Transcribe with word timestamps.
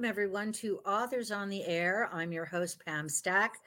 welcome 0.00 0.08
everyone 0.08 0.50
to 0.50 0.78
Authors 0.86 1.30
on 1.30 1.50
the 1.50 1.62
Air. 1.66 2.08
I'm 2.10 2.32
your 2.32 2.46
host, 2.46 2.82
Pam 2.86 3.06
Stack. 3.06 3.58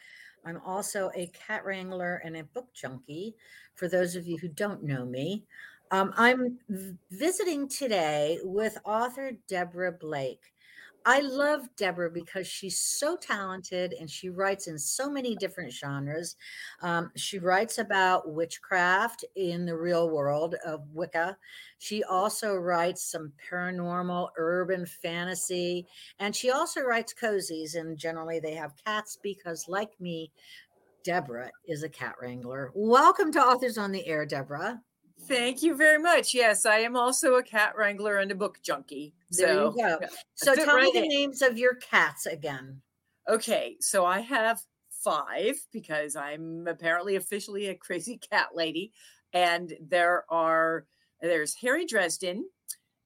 I'm 0.43 0.59
also 0.65 1.11
a 1.13 1.27
cat 1.27 1.63
wrangler 1.63 2.23
and 2.25 2.35
a 2.35 2.43
book 2.43 2.73
junkie. 2.73 3.35
For 3.75 3.87
those 3.87 4.15
of 4.15 4.25
you 4.25 4.39
who 4.39 4.47
don't 4.47 4.81
know 4.81 5.05
me, 5.05 5.43
um, 5.91 6.11
I'm 6.17 6.57
visiting 7.11 7.67
today 7.67 8.39
with 8.41 8.79
author 8.83 9.33
Deborah 9.47 9.91
Blake. 9.91 10.52
I 11.05 11.19
love 11.19 11.67
Deborah 11.75 12.09
because 12.09 12.47
she's 12.47 12.79
so 12.79 13.17
talented 13.17 13.93
and 13.99 14.09
she 14.09 14.29
writes 14.29 14.67
in 14.67 14.79
so 14.79 15.09
many 15.09 15.35
different 15.35 15.73
genres. 15.73 16.37
Um, 16.81 17.11
she 17.17 17.39
writes 17.39 17.77
about 17.77 18.31
witchcraft 18.31 19.25
in 19.35 19.65
the 19.65 19.75
real 19.75 20.09
world 20.09 20.55
of 20.65 20.87
Wicca. 20.93 21.37
She 21.79 22.03
also 22.05 22.55
writes 22.55 23.03
some 23.03 23.33
paranormal, 23.51 24.29
urban 24.37 24.85
fantasy, 24.85 25.85
and 26.19 26.33
she 26.33 26.51
also 26.51 26.81
writes 26.81 27.13
cozies. 27.13 27.75
And 27.75 27.97
generally, 27.97 28.39
they 28.39 28.53
have 28.53 28.73
cats 28.85 29.17
because, 29.21 29.65
like 29.67 29.99
me, 29.99 30.31
Deborah 31.03 31.51
is 31.67 31.83
a 31.83 31.89
cat 31.89 32.15
wrangler. 32.21 32.71
Welcome 32.73 33.33
to 33.33 33.41
Authors 33.41 33.77
on 33.77 33.91
the 33.91 34.07
Air, 34.07 34.25
Deborah. 34.25 34.81
Thank 35.27 35.63
you 35.63 35.75
very 35.75 35.99
much. 35.99 36.33
Yes, 36.33 36.65
I 36.65 36.79
am 36.79 36.95
also 36.95 37.35
a 37.35 37.43
cat 37.43 37.73
wrangler 37.77 38.17
and 38.17 38.31
a 38.31 38.35
book 38.35 38.59
junkie. 38.61 39.13
There 39.31 39.47
so, 39.47 39.73
you 39.75 39.83
go. 39.83 39.99
So 40.35 40.55
tell 40.55 40.75
right 40.75 40.85
me 40.85 40.91
the 40.93 41.03
in. 41.03 41.09
names 41.09 41.41
of 41.41 41.57
your 41.57 41.75
cats 41.75 42.25
again. 42.25 42.81
Okay, 43.29 43.77
so 43.79 44.05
I 44.05 44.19
have 44.19 44.61
five 45.03 45.55
because 45.71 46.15
I'm 46.15 46.67
apparently 46.67 47.15
officially 47.15 47.67
a 47.67 47.75
crazy 47.75 48.17
cat 48.31 48.49
lady, 48.53 48.91
and 49.33 49.73
there 49.81 50.25
are 50.29 50.85
there's 51.21 51.55
Harry 51.55 51.85
Dresden, 51.85 52.45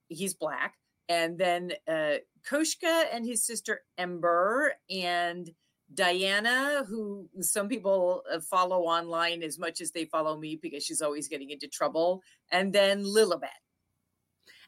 he's 0.08 0.34
black, 0.34 0.76
and 1.08 1.38
then 1.38 1.74
uh, 1.88 2.16
Koshka 2.50 3.06
and 3.12 3.26
his 3.26 3.46
sister 3.46 3.82
Ember, 3.98 4.74
and 4.90 5.52
Diana, 5.94 6.84
who 6.88 7.30
some 7.42 7.70
people 7.70 8.24
uh, 8.32 8.40
follow 8.40 8.82
online 8.82 9.42
as 9.42 9.58
much 9.58 9.82
as 9.82 9.92
they 9.92 10.06
follow 10.06 10.38
me 10.38 10.60
because 10.62 10.84
she's 10.84 11.02
always 11.02 11.28
getting 11.28 11.50
into 11.50 11.68
trouble, 11.68 12.22
and 12.52 12.74
then 12.74 13.04
Lilibet. 13.04 13.50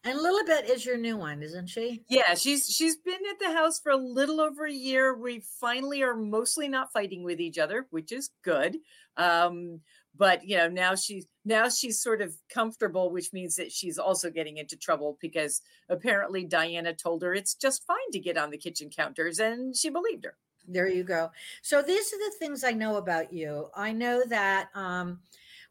And 0.05 0.17
Lilibet 0.17 0.69
is 0.69 0.85
your 0.85 0.97
new 0.97 1.17
one, 1.17 1.43
isn't 1.43 1.67
she? 1.67 2.03
Yeah, 2.07 2.35
she's 2.35 2.69
she's 2.69 2.95
been 2.95 3.19
at 3.29 3.39
the 3.39 3.53
house 3.53 3.79
for 3.79 3.91
a 3.91 3.97
little 3.97 4.39
over 4.39 4.65
a 4.65 4.71
year. 4.71 5.17
We 5.17 5.43
finally 5.59 6.03
are 6.03 6.15
mostly 6.15 6.69
not 6.69 6.93
fighting 6.93 7.23
with 7.23 7.41
each 7.41 7.57
other, 7.57 7.85
which 7.89 8.13
is 8.13 8.29
good. 8.41 8.77
Um, 9.17 9.81
but 10.15 10.45
you 10.47 10.55
know, 10.55 10.69
now 10.69 10.95
she's 10.95 11.27
now 11.43 11.67
she's 11.67 12.01
sort 12.01 12.21
of 12.21 12.33
comfortable, 12.53 13.11
which 13.11 13.33
means 13.33 13.57
that 13.57 13.73
she's 13.73 13.97
also 13.97 14.29
getting 14.29 14.57
into 14.57 14.77
trouble 14.77 15.17
because 15.19 15.61
apparently 15.89 16.45
Diana 16.45 16.93
told 16.93 17.21
her 17.21 17.33
it's 17.33 17.55
just 17.55 17.85
fine 17.85 17.97
to 18.13 18.19
get 18.19 18.37
on 18.37 18.51
the 18.51 18.57
kitchen 18.57 18.89
counters, 18.89 19.37
and 19.37 19.75
she 19.75 19.89
believed 19.89 20.23
her. 20.23 20.37
There 20.71 20.87
you 20.87 21.03
go. 21.03 21.31
So 21.63 21.81
these 21.81 22.13
are 22.13 22.17
the 22.17 22.35
things 22.37 22.63
I 22.63 22.71
know 22.71 22.97
about 22.97 23.33
you. 23.33 23.69
I 23.75 23.91
know 23.91 24.23
that 24.29 24.69
um, 24.75 25.19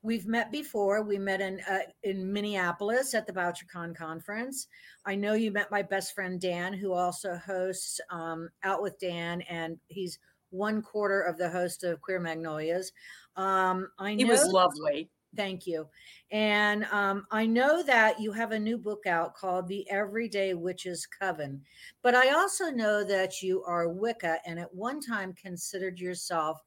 we've 0.03 0.27
met 0.27 0.51
before. 0.51 1.03
We 1.03 1.19
met 1.19 1.41
in 1.41 1.61
uh, 1.71 1.81
in 2.03 2.33
Minneapolis 2.33 3.15
at 3.15 3.27
the 3.27 3.33
BoucherCon 3.33 3.97
conference. 3.97 4.67
I 5.07 5.15
know 5.15 5.35
you 5.35 5.53
met 5.53 5.71
my 5.71 5.83
best 5.83 6.15
friend 6.15 6.41
Dan, 6.41 6.73
who 6.73 6.93
also 6.93 7.37
hosts 7.37 8.01
um, 8.11 8.49
Out 8.65 8.83
with 8.83 8.99
Dan, 8.99 9.43
and 9.43 9.79
he's 9.87 10.19
one 10.51 10.83
quarter 10.83 11.23
of 11.23 11.39
the 11.39 11.49
host 11.49 11.85
of 11.85 12.01
Queer 12.01 12.21
Magnolias. 12.21 12.93
Um, 13.37 13.89
I 13.99 14.15
know 14.15 14.25
he 14.25 14.31
was 14.31 14.47
lovely. 14.49 15.11
Thank 15.39 15.69
you. 15.69 15.87
And 16.33 16.85
um, 16.87 17.25
I 17.31 17.47
know 17.47 17.81
that 17.85 18.21
you 18.21 18.33
have 18.33 18.51
a 18.51 18.59
new 18.59 18.77
book 18.77 19.07
out 19.07 19.37
called 19.37 19.69
The 19.69 19.89
Everyday 19.89 20.55
Witch's 20.55 21.07
Coven, 21.07 21.63
but 22.03 22.17
I 22.17 22.35
also 22.35 22.71
know 22.71 23.05
that 23.05 23.41
you 23.41 23.63
are 23.63 23.89
Wicca 23.89 24.39
and 24.45 24.59
at 24.59 24.75
one 24.75 25.01
time 25.01 25.33
considered 25.35 26.01
yourself 26.01 26.61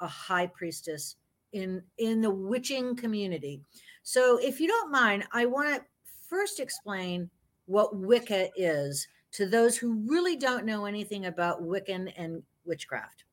a 0.00 0.06
high 0.06 0.46
priestess 0.46 1.16
in 1.54 1.82
in 1.96 2.20
the 2.20 2.30
witching 2.30 2.94
community. 2.94 3.62
So 4.02 4.38
if 4.42 4.60
you 4.60 4.68
don't 4.68 4.92
mind, 4.92 5.24
I 5.32 5.46
want 5.46 5.74
to 5.74 5.82
first 6.28 6.60
explain 6.60 7.30
what 7.64 7.96
Wicca 7.96 8.50
is 8.56 9.08
to 9.32 9.48
those 9.48 9.78
who 9.78 10.04
really 10.06 10.36
don't 10.36 10.66
know 10.66 10.84
anything 10.84 11.24
about 11.24 11.62
Wiccan 11.62 12.12
and 12.18 12.42
witchcraft. 12.66 13.24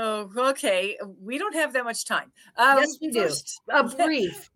Oh, 0.00 0.30
okay. 0.50 0.96
We 1.20 1.38
don't 1.38 1.56
have 1.56 1.72
that 1.72 1.82
much 1.82 2.04
time. 2.04 2.30
Um, 2.56 2.78
yes, 2.78 2.98
we 3.00 3.10
do. 3.10 3.28
A 3.70 3.82
brief. 3.96 4.48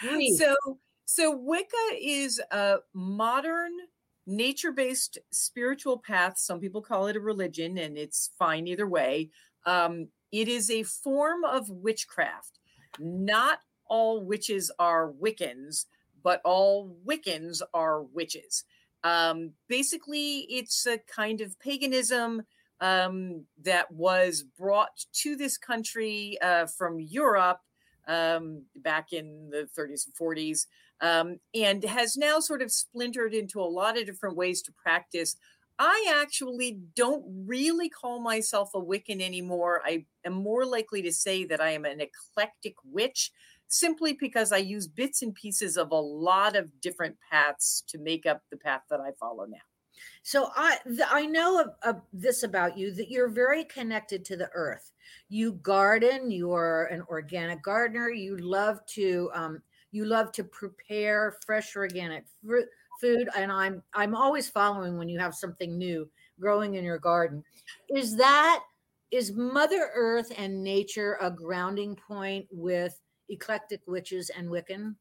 brief. 0.00 0.38
So, 0.38 0.56
so 1.04 1.36
Wicca 1.36 1.98
is 2.00 2.40
a 2.50 2.76
modern 2.94 3.72
nature-based 4.26 5.18
spiritual 5.30 5.98
path. 5.98 6.38
Some 6.38 6.60
people 6.60 6.80
call 6.80 7.08
it 7.08 7.16
a 7.16 7.20
religion, 7.20 7.76
and 7.76 7.98
it's 7.98 8.30
fine 8.38 8.66
either 8.66 8.86
way. 8.86 9.28
Um, 9.66 10.08
it 10.32 10.48
is 10.48 10.70
a 10.70 10.82
form 10.84 11.44
of 11.44 11.68
witchcraft. 11.68 12.58
Not 12.98 13.58
all 13.88 14.24
witches 14.24 14.72
are 14.78 15.12
Wiccans, 15.12 15.84
but 16.22 16.40
all 16.42 16.96
Wiccans 17.06 17.60
are 17.74 18.02
witches. 18.02 18.64
Um, 19.04 19.52
basically, 19.68 20.46
it's 20.48 20.86
a 20.86 20.96
kind 20.96 21.42
of 21.42 21.60
paganism 21.60 22.46
um, 22.80 23.44
that 23.62 23.90
was 23.90 24.44
brought 24.58 25.04
to 25.12 25.36
this 25.36 25.56
country 25.56 26.38
uh, 26.42 26.66
from 26.66 27.00
Europe 27.00 27.60
um, 28.08 28.62
back 28.76 29.12
in 29.12 29.50
the 29.50 29.68
30s 29.78 30.06
and 30.06 30.14
40s, 30.20 30.66
um, 31.00 31.38
and 31.54 31.84
has 31.84 32.16
now 32.16 32.38
sort 32.40 32.62
of 32.62 32.72
splintered 32.72 33.34
into 33.34 33.60
a 33.60 33.62
lot 33.62 33.98
of 33.98 34.06
different 34.06 34.36
ways 34.36 34.62
to 34.62 34.72
practice. 34.72 35.36
I 35.78 36.20
actually 36.22 36.78
don't 36.94 37.24
really 37.46 37.88
call 37.88 38.20
myself 38.20 38.70
a 38.74 38.80
Wiccan 38.80 39.20
anymore. 39.20 39.82
I 39.84 40.06
am 40.24 40.32
more 40.32 40.64
likely 40.64 41.02
to 41.02 41.12
say 41.12 41.44
that 41.44 41.60
I 41.60 41.70
am 41.70 41.84
an 41.84 42.00
eclectic 42.00 42.76
witch 42.84 43.30
simply 43.68 44.14
because 44.14 44.52
I 44.52 44.58
use 44.58 44.86
bits 44.86 45.22
and 45.22 45.34
pieces 45.34 45.76
of 45.76 45.90
a 45.90 45.96
lot 45.96 46.56
of 46.56 46.80
different 46.80 47.16
paths 47.30 47.82
to 47.88 47.98
make 47.98 48.24
up 48.24 48.40
the 48.50 48.56
path 48.56 48.82
that 48.90 49.00
I 49.00 49.10
follow 49.18 49.44
now. 49.44 49.58
So 50.22 50.50
I 50.54 50.78
I 51.10 51.26
know 51.26 51.60
of, 51.60 51.68
of 51.82 52.02
this 52.12 52.42
about 52.42 52.76
you 52.76 52.92
that 52.94 53.10
you're 53.10 53.28
very 53.28 53.64
connected 53.64 54.24
to 54.26 54.36
the 54.36 54.50
earth. 54.54 54.92
You 55.28 55.52
garden. 55.54 56.30
You 56.30 56.52
are 56.52 56.86
an 56.86 57.02
organic 57.08 57.62
gardener. 57.62 58.10
You 58.10 58.36
love 58.36 58.84
to 58.86 59.30
um, 59.34 59.62
you 59.92 60.04
love 60.04 60.32
to 60.32 60.44
prepare 60.44 61.36
fresh 61.44 61.76
organic 61.76 62.24
fruit, 62.44 62.68
food, 63.00 63.28
and 63.36 63.50
I'm 63.50 63.82
I'm 63.94 64.14
always 64.14 64.48
following 64.48 64.98
when 64.98 65.08
you 65.08 65.18
have 65.18 65.34
something 65.34 65.76
new 65.78 66.08
growing 66.40 66.74
in 66.74 66.84
your 66.84 66.98
garden. 66.98 67.42
Is 67.88 68.16
that 68.16 68.62
is 69.10 69.32
Mother 69.32 69.90
Earth 69.94 70.32
and 70.36 70.62
nature 70.62 71.16
a 71.20 71.30
grounding 71.30 71.96
point 71.96 72.46
with 72.50 73.00
eclectic 73.28 73.80
witches 73.86 74.30
and 74.30 74.48
Wiccan? 74.48 74.96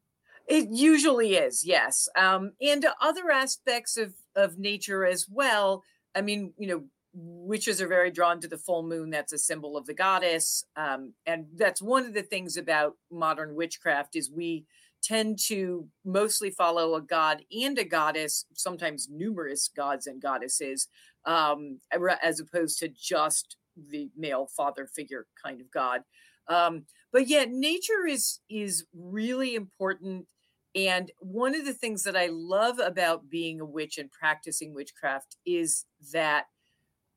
It 0.47 0.69
usually 0.69 1.35
is, 1.35 1.65
yes. 1.65 2.07
Um, 2.15 2.51
and 2.61 2.85
other 3.01 3.31
aspects 3.31 3.97
of 3.97 4.13
of 4.35 4.57
nature 4.57 5.05
as 5.05 5.27
well. 5.29 5.83
I 6.15 6.21
mean, 6.21 6.53
you 6.57 6.67
know, 6.67 6.83
witches 7.13 7.81
are 7.81 7.87
very 7.87 8.11
drawn 8.11 8.41
to 8.41 8.47
the 8.47 8.57
full 8.57 8.83
moon. 8.83 9.09
That's 9.09 9.33
a 9.33 9.37
symbol 9.37 9.77
of 9.77 9.85
the 9.85 9.93
goddess, 9.93 10.65
um, 10.75 11.13
and 11.25 11.45
that's 11.55 11.81
one 11.81 12.05
of 12.05 12.13
the 12.13 12.23
things 12.23 12.57
about 12.57 12.93
modern 13.11 13.55
witchcraft 13.55 14.15
is 14.15 14.29
we 14.31 14.65
tend 15.01 15.37
to 15.37 15.87
mostly 16.03 16.49
follow 16.49 16.95
a 16.95 17.01
god 17.01 17.43
and 17.51 17.77
a 17.77 17.83
goddess, 17.83 18.45
sometimes 18.53 19.07
numerous 19.09 19.69
gods 19.75 20.07
and 20.07 20.21
goddesses, 20.21 20.87
um, 21.25 21.79
as 22.23 22.39
opposed 22.39 22.79
to 22.79 22.87
just 22.89 23.57
the 23.91 24.09
male 24.17 24.47
father 24.47 24.87
figure 24.87 25.27
kind 25.43 25.61
of 25.61 25.69
god. 25.71 26.01
Um, 26.47 26.85
but 27.11 27.27
yet, 27.27 27.49
nature 27.49 28.05
is 28.07 28.39
is 28.49 28.85
really 28.93 29.55
important 29.55 30.27
and 30.75 31.11
one 31.19 31.55
of 31.55 31.65
the 31.65 31.73
things 31.73 32.03
that 32.03 32.17
I 32.17 32.27
love 32.27 32.79
about 32.79 33.29
being 33.29 33.61
a 33.61 33.65
witch 33.65 33.97
and 33.97 34.11
practicing 34.11 34.73
witchcraft 34.73 35.37
is 35.45 35.85
that 36.11 36.45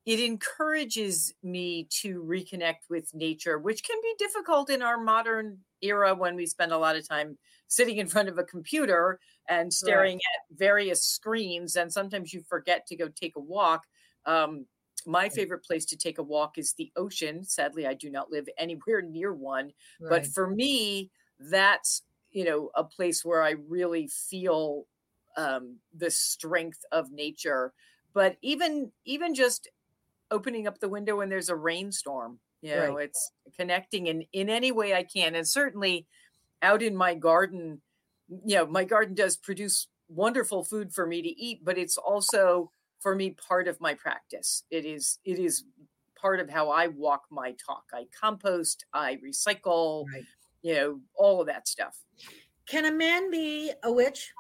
it 0.07 0.21
encourages 0.21 1.35
me 1.43 1.87
to 2.01 2.23
reconnect 2.23 2.89
with 2.89 3.13
nature, 3.15 3.59
which 3.59 3.83
can 3.83 3.99
be 4.01 4.15
difficult 4.19 4.71
in 4.71 4.81
our 4.81 4.99
modern 4.99 5.59
era 5.83 6.15
when 6.15 6.35
we 6.35 6.47
spend 6.47 6.73
a 6.73 6.79
lot 6.79 6.97
of 6.97 7.07
time 7.07 7.37
sitting 7.67 7.99
in 7.99 8.07
front 8.07 8.29
of 8.29 8.39
a 8.39 8.45
computer 8.45 9.19
and 9.49 9.73
staring 9.73 10.17
right. 10.17 10.53
at 10.53 10.59
various 10.59 11.05
screens. 11.05 11.77
And 11.77 11.93
sometimes 11.93 12.33
you 12.33 12.43
forget 12.49 12.87
to 12.87 12.97
go 12.97 13.09
take 13.09 13.37
a 13.37 13.41
walk. 13.41 13.85
Um, 14.25 14.67
my 15.05 15.29
favorite 15.29 15.65
place 15.65 15.85
to 15.87 15.97
take 15.97 16.19
a 16.19 16.23
walk 16.23 16.59
is 16.59 16.73
the 16.73 16.91
ocean. 16.97 17.45
Sadly, 17.45 17.87
I 17.87 17.95
do 17.95 18.11
not 18.11 18.31
live 18.31 18.49
anywhere 18.57 19.03
near 19.07 19.35
one. 19.35 19.73
Right. 20.01 20.11
But 20.11 20.27
for 20.27 20.49
me, 20.49 21.11
that's 21.39 22.03
you 22.39 22.45
know 22.45 22.71
a 22.75 22.85
place 22.85 23.25
where 23.25 23.43
i 23.43 23.55
really 23.69 24.09
feel 24.09 24.85
um, 25.37 25.77
the 25.97 26.11
strength 26.11 26.85
of 26.91 27.13
nature 27.13 27.73
but 28.13 28.37
even 28.43 28.91
even 29.05 29.35
just 29.35 29.69
opening 30.31 30.67
up 30.67 30.79
the 30.81 30.89
window 30.89 31.17
when 31.17 31.29
there's 31.29 31.49
a 31.49 31.57
rainstorm 31.57 32.39
you 32.63 32.75
know 32.75 32.95
right. 32.97 33.05
it's 33.05 33.33
connecting 33.59 34.07
in 34.07 34.25
in 34.33 34.49
any 34.49 34.73
way 34.73 34.95
i 34.95 35.03
can 35.03 35.35
and 35.35 35.47
certainly 35.47 36.07
out 36.63 36.83
in 36.83 36.97
my 36.97 37.15
garden 37.15 37.81
you 38.29 38.57
know 38.57 38.67
my 38.67 38.85
garden 38.85 39.15
does 39.15 39.37
produce 39.37 39.89
wonderful 40.09 40.65
food 40.65 40.93
for 40.93 41.07
me 41.07 41.23
to 41.23 41.29
eat 41.29 41.65
but 41.65 41.79
it's 41.79 41.97
also 41.97 42.71
for 43.01 43.15
me 43.15 43.31
part 43.31 43.69
of 43.69 43.81
my 43.81 43.95
practice. 43.95 44.65
It 44.71 44.85
is 44.85 45.19
it 45.25 45.39
is 45.39 45.65
part 46.21 46.41
of 46.41 46.51
how 46.51 46.71
I 46.71 46.89
walk 46.89 47.23
my 47.31 47.55
talk. 47.65 47.85
I 47.95 48.07
compost, 48.19 48.85
I 48.93 49.19
recycle, 49.25 50.05
right. 50.13 50.25
You 50.63 50.75
know, 50.75 51.01
all 51.15 51.41
of 51.41 51.47
that 51.47 51.69
stuff. 51.69 51.99
Can 52.67 52.85
a 52.85 52.93
man 52.93 53.31
be 53.31 53.73
a 53.83 53.93
witch? 53.93 54.33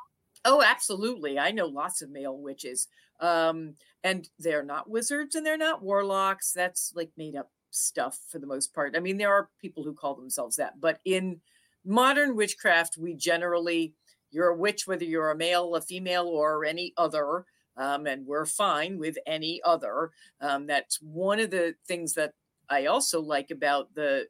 Oh, 0.44 0.62
absolutely. 0.62 1.38
I 1.38 1.50
know 1.50 1.66
lots 1.66 2.02
of 2.02 2.10
male 2.10 2.36
witches. 2.36 2.88
Um, 3.20 3.74
and 4.04 4.28
they're 4.38 4.64
not 4.64 4.88
wizards 4.88 5.34
and 5.34 5.44
they're 5.44 5.56
not 5.56 5.82
warlocks. 5.82 6.52
That's 6.52 6.92
like 6.94 7.10
made 7.16 7.36
up 7.36 7.50
stuff 7.70 8.18
for 8.28 8.38
the 8.38 8.46
most 8.46 8.74
part. 8.74 8.96
I 8.96 9.00
mean, 9.00 9.16
there 9.16 9.32
are 9.32 9.50
people 9.60 9.82
who 9.82 9.92
call 9.92 10.14
themselves 10.14 10.56
that, 10.56 10.80
but 10.80 11.00
in 11.04 11.40
modern 11.84 12.36
witchcraft, 12.36 12.96
we 12.96 13.14
generally, 13.14 13.94
you're 14.30 14.48
a 14.48 14.56
witch, 14.56 14.86
whether 14.86 15.04
you're 15.04 15.30
a 15.30 15.36
male, 15.36 15.74
a 15.74 15.80
female, 15.80 16.26
or 16.26 16.64
any 16.64 16.92
other. 16.96 17.44
Um, 17.76 18.06
and 18.06 18.26
we're 18.26 18.46
fine 18.46 18.98
with 18.98 19.16
any 19.26 19.60
other. 19.64 20.10
Um, 20.40 20.66
that's 20.66 21.00
one 21.00 21.38
of 21.38 21.50
the 21.50 21.74
things 21.86 22.14
that 22.14 22.34
I 22.68 22.86
also 22.86 23.20
like 23.20 23.50
about 23.50 23.94
the 23.94 24.26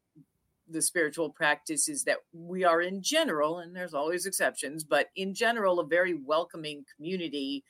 the 0.71 0.83
spiritual 0.83 1.31
practice 1.31 1.89
is 1.89 2.05
that 2.05 2.19
we 2.33 2.65
are 2.65 2.81
in 2.81 3.03
general, 3.03 3.59
and 3.59 3.75
there's 3.75 3.95
always 3.95 4.27
exceptions, 4.27 4.85
but 4.85 5.09
in 5.17 5.35
general, 5.35 5.81
a 5.81 5.87
very 5.87 6.15
welcoming 6.15 6.85
community, 6.97 7.65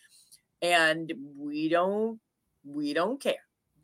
and 0.63 1.13
we 1.37 1.69
don't 1.69 2.21
we 2.65 2.93
don't 2.93 3.21
care. 3.21 3.35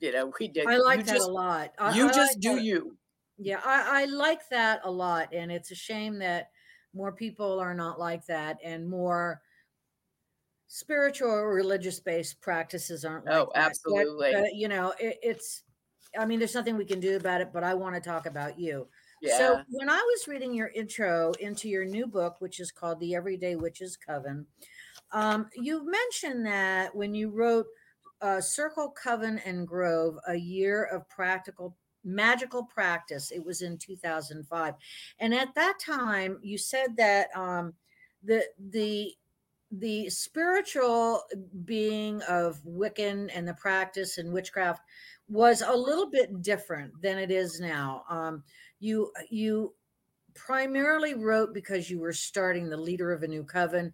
You 0.00 0.12
know, 0.12 0.32
we 0.38 0.48
did. 0.48 0.66
I 0.66 0.76
like 0.76 1.06
that 1.06 1.14
just, 1.14 1.28
a 1.28 1.32
lot. 1.32 1.72
I, 1.78 1.94
you 1.94 2.08
I 2.08 2.12
just 2.12 2.34
like 2.34 2.40
do 2.40 2.56
that. 2.56 2.64
you. 2.64 2.96
Yeah, 3.38 3.60
I, 3.64 4.02
I 4.02 4.04
like 4.04 4.48
that 4.50 4.80
a 4.84 4.90
lot, 4.90 5.32
and 5.32 5.50
it's 5.50 5.70
a 5.70 5.76
shame 5.76 6.18
that 6.18 6.50
more 6.94 7.12
people 7.12 7.58
are 7.58 7.74
not 7.74 7.98
like 7.98 8.26
that, 8.26 8.58
and 8.62 8.88
more 8.88 9.40
spiritual 10.74 11.30
or 11.30 11.54
religious 11.54 12.00
based 12.00 12.40
practices 12.40 13.04
aren't 13.04 13.24
oh, 13.28 13.30
like 13.30 13.48
oh 13.48 13.52
absolutely 13.54 14.32
but, 14.32 14.42
but, 14.42 14.54
you 14.56 14.66
know 14.66 14.92
it, 14.98 15.18
it's 15.22 15.62
i 16.18 16.26
mean 16.26 16.40
there's 16.40 16.54
nothing 16.54 16.76
we 16.76 16.84
can 16.84 16.98
do 16.98 17.16
about 17.16 17.40
it 17.40 17.50
but 17.52 17.62
i 17.62 17.72
want 17.74 17.94
to 17.94 18.00
talk 18.00 18.26
about 18.26 18.58
you 18.58 18.84
yeah. 19.24 19.38
so 19.38 19.62
when 19.70 19.88
i 19.88 20.00
was 20.00 20.28
reading 20.28 20.54
your 20.54 20.68
intro 20.68 21.32
into 21.40 21.68
your 21.68 21.84
new 21.84 22.06
book 22.06 22.36
which 22.40 22.60
is 22.60 22.70
called 22.70 22.98
the 23.00 23.14
everyday 23.14 23.56
witches 23.56 23.96
coven 23.96 24.46
um, 25.12 25.48
you 25.54 25.88
mentioned 25.88 26.44
that 26.44 26.94
when 26.94 27.14
you 27.14 27.30
wrote 27.30 27.66
uh, 28.20 28.40
circle 28.40 28.90
coven 28.90 29.40
and 29.44 29.68
grove 29.68 30.16
a 30.28 30.34
year 30.34 30.84
of 30.84 31.08
practical 31.08 31.76
magical 32.04 32.64
practice 32.64 33.30
it 33.30 33.44
was 33.44 33.62
in 33.62 33.78
2005 33.78 34.74
and 35.20 35.34
at 35.34 35.54
that 35.54 35.78
time 35.84 36.38
you 36.42 36.58
said 36.58 36.96
that 36.96 37.28
um, 37.34 37.72
the 38.22 38.44
the 38.70 39.14
the 39.78 40.08
spiritual 40.10 41.22
being 41.64 42.22
of 42.22 42.62
Wiccan 42.64 43.30
and 43.34 43.46
the 43.46 43.54
practice 43.54 44.18
and 44.18 44.32
witchcraft 44.32 44.82
was 45.28 45.62
a 45.62 45.74
little 45.74 46.10
bit 46.10 46.42
different 46.42 47.00
than 47.02 47.18
it 47.18 47.30
is 47.30 47.60
now. 47.60 48.04
Um, 48.08 48.44
you 48.80 49.10
you 49.30 49.74
primarily 50.34 51.14
wrote 51.14 51.54
because 51.54 51.88
you 51.88 51.98
were 52.00 52.12
starting 52.12 52.68
the 52.68 52.76
leader 52.76 53.12
of 53.12 53.22
a 53.22 53.28
new 53.28 53.44
coven, 53.44 53.92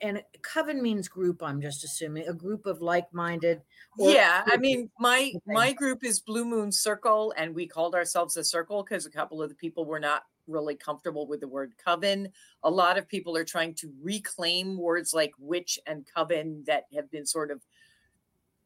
and 0.00 0.22
coven 0.42 0.82
means 0.82 1.08
group. 1.08 1.42
I'm 1.42 1.60
just 1.60 1.84
assuming 1.84 2.28
a 2.28 2.32
group 2.32 2.66
of 2.66 2.80
like-minded. 2.80 3.60
yeah, 3.98 4.42
I 4.46 4.56
mean 4.56 4.90
my 4.98 5.32
my 5.46 5.72
group 5.72 6.04
is 6.04 6.20
Blue 6.20 6.44
Moon 6.44 6.72
Circle, 6.72 7.34
and 7.36 7.54
we 7.54 7.66
called 7.66 7.94
ourselves 7.94 8.36
a 8.36 8.44
circle 8.44 8.82
because 8.82 9.06
a 9.06 9.10
couple 9.10 9.42
of 9.42 9.48
the 9.48 9.54
people 9.54 9.84
were 9.84 10.00
not 10.00 10.24
really 10.50 10.74
comfortable 10.74 11.26
with 11.26 11.40
the 11.40 11.48
word 11.48 11.72
coven. 11.82 12.28
A 12.62 12.70
lot 12.70 12.98
of 12.98 13.08
people 13.08 13.36
are 13.36 13.44
trying 13.44 13.74
to 13.76 13.92
reclaim 14.02 14.76
words 14.76 15.14
like 15.14 15.32
witch 15.38 15.78
and 15.86 16.06
coven 16.14 16.64
that 16.66 16.84
have 16.94 17.10
been 17.10 17.26
sort 17.26 17.50
of 17.50 17.62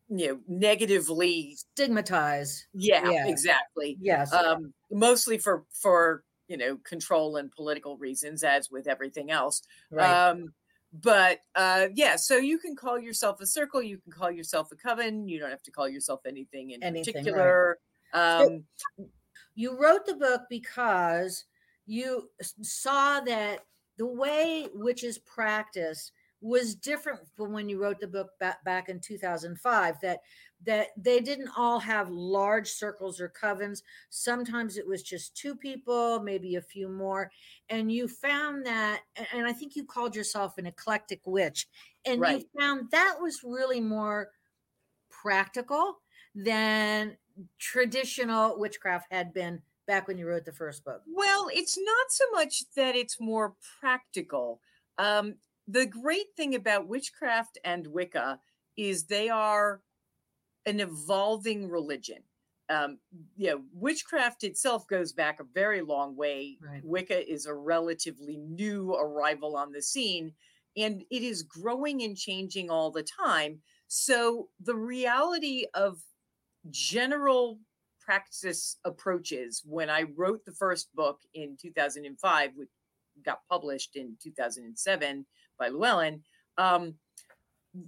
you 0.09 0.29
know 0.29 0.39
negatively 0.49 1.57
stigmatized 1.57 2.67
yeah, 2.75 3.11
yeah. 3.11 3.27
exactly 3.27 3.97
yes 4.01 4.33
um 4.33 4.73
mostly 4.91 5.39
for 5.39 5.65
for 5.73 6.25
you 6.49 6.57
know 6.57 6.77
control 6.85 7.37
and 7.37 7.51
political 7.53 7.97
reasons 7.97 8.45
as 8.45 8.71
with 8.71 8.87
everything 8.87 9.31
else 9.31 9.63
right. 9.91 10.29
um 10.29 10.53
but 10.93 11.39
uh 11.57 11.87
yeah 11.95 12.17
so 12.17 12.37
you 12.37 12.59
can 12.59 12.77
call 12.77 12.99
yourself 12.99 13.41
a 13.41 13.47
circle 13.47 13.83
you 13.83 13.99
can 13.99 14.13
call 14.13 14.31
yourself 14.31 14.69
a 14.73 14.77
coven 14.77 15.27
you 15.27 15.39
don't 15.39 15.51
have 15.51 15.63
to 15.63 15.71
call 15.71 15.89
yourself 15.89 16.21
anything 16.27 16.73
in 16.73 16.83
anything, 16.83 17.15
particular 17.15 17.79
right. 18.13 18.41
um 18.43 18.65
so 18.77 19.07
you 19.55 19.79
wrote 19.81 20.05
the 20.05 20.15
book 20.15 20.43
because 20.51 21.45
you 21.87 22.31
saw 22.63 23.21
that 23.21 23.61
the 23.97 24.07
way 24.07 24.69
witches 24.75 25.19
practice 25.19 26.13
was 26.45 26.75
different 26.75 27.21
from 27.35 27.53
when 27.53 27.71
you 27.71 27.81
wrote 27.81 27.99
the 27.99 28.07
book 28.07 28.29
back, 28.39 28.63
back 28.65 28.91
in 28.91 29.01
2005 29.01 29.97
that 30.03 30.21
that 30.67 30.89
they 30.97 31.19
didn't 31.19 31.49
all 31.57 31.79
have 31.79 32.11
large 32.11 32.69
circles 32.69 33.19
or 33.19 33.33
covens 33.43 33.83
sometimes 34.11 34.77
it 34.77 34.87
was 34.87 35.03
just 35.03 35.35
two 35.35 35.55
people 35.55 36.21
maybe 36.21 36.57
a 36.57 36.61
few 36.61 36.87
more 36.87 37.31
and 37.71 37.91
you 37.91 38.07
found 38.07 38.65
that 38.67 39.01
and 39.33 39.47
i 39.47 39.55
think 39.55 39.75
you 39.75 39.87
called 39.87 40.15
yourself 40.15 40.59
an 40.59 40.67
eclectic 40.67 41.23
witch 41.25 41.67
and 42.05 42.21
right. 42.21 42.41
you 42.41 42.61
found 42.61 42.91
that 42.91 43.17
was 43.19 43.41
really 43.43 43.81
more 43.81 44.29
practical 45.11 45.99
than 46.35 47.17
traditional 47.59 48.59
witchcraft 48.59 49.07
had 49.11 49.33
been 49.33 49.63
back 49.87 50.09
when 50.09 50.19
you 50.19 50.27
wrote 50.27 50.45
the 50.45 50.53
first 50.53 50.85
book? 50.85 51.03
Well, 51.07 51.49
it's 51.53 51.79
not 51.79 52.07
so 52.11 52.25
much 52.33 52.65
that 52.77 52.97
it's 52.97 53.21
more 53.21 53.55
practical. 53.81 54.61
Um, 54.99 55.37
the 55.67 55.87
great 55.87 56.27
thing 56.37 56.55
about 56.55 56.89
witchcraft 56.89 57.59
and 57.65 57.87
Wicca 57.87 58.39
is 58.77 59.05
they 59.05 59.29
are 59.29 59.81
an 60.67 60.81
evolving 60.81 61.69
religion. 61.69 62.23
Um, 62.71 62.99
you 63.37 63.51
know, 63.51 63.63
witchcraft 63.75 64.43
itself 64.43 64.87
goes 64.89 65.13
back 65.13 65.39
a 65.39 65.45
very 65.55 65.83
long 65.83 66.17
way. 66.17 66.57
Right. 66.61 66.83
Wicca 66.83 67.31
is 67.31 67.47
a 67.47 67.55
relatively 67.55 68.39
new 68.39 68.95
arrival 68.95 69.57
on 69.57 69.73
the 69.73 69.83
scene, 69.83 70.33
and 70.77 71.05
it 71.11 71.23
is 71.23 71.43
growing 71.43 72.03
and 72.03 72.17
changing 72.17 72.71
all 72.71 72.91
the 72.91 73.03
time. 73.05 73.61
So 73.87 74.49
the 74.61 74.75
reality 74.75 75.67
of 75.75 76.03
general 76.71 77.59
practice 78.05 78.77
approaches 78.85 79.63
when 79.65 79.91
I 79.91 80.05
wrote 80.17 80.45
the 80.45 80.53
first 80.53 80.95
book 80.95 81.21
in 81.35 81.57
2005, 81.61 82.51
which 82.57 82.69
got 83.25 83.41
published 83.49 83.97
in 83.97 84.17
2007 84.23 85.27
by 85.59 85.69
Llewellyn. 85.69 86.23
Um, 86.59 86.95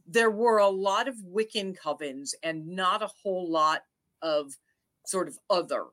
there 0.06 0.30
were 0.30 0.58
a 0.58 0.68
lot 0.68 1.08
of 1.08 1.16
Wiccan 1.16 1.76
covens 1.78 2.30
and 2.42 2.66
not 2.66 3.02
a 3.02 3.10
whole 3.22 3.50
lot 3.50 3.82
of 4.22 4.52
sort 5.06 5.28
of 5.28 5.38
other. 5.48 5.84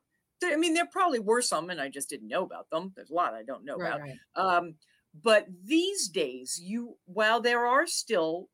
I 0.42 0.56
mean, 0.56 0.74
there 0.74 0.86
probably 0.86 1.20
were 1.20 1.42
some, 1.42 1.70
and 1.70 1.80
I 1.80 1.88
just 1.88 2.10
didn't 2.10 2.28
know 2.28 2.42
about 2.42 2.68
them. 2.70 2.92
There's 2.94 3.10
a 3.10 3.14
lot 3.14 3.34
I 3.34 3.44
don't 3.44 3.64
know 3.64 3.76
right, 3.76 3.88
about. 3.88 4.00
Right. 4.00 4.16
Um, 4.36 4.74
but 5.22 5.46
these 5.64 6.08
days, 6.08 6.60
you 6.62 6.96
while 7.06 7.40
there 7.40 7.66
are 7.66 7.86
still, 7.86 8.48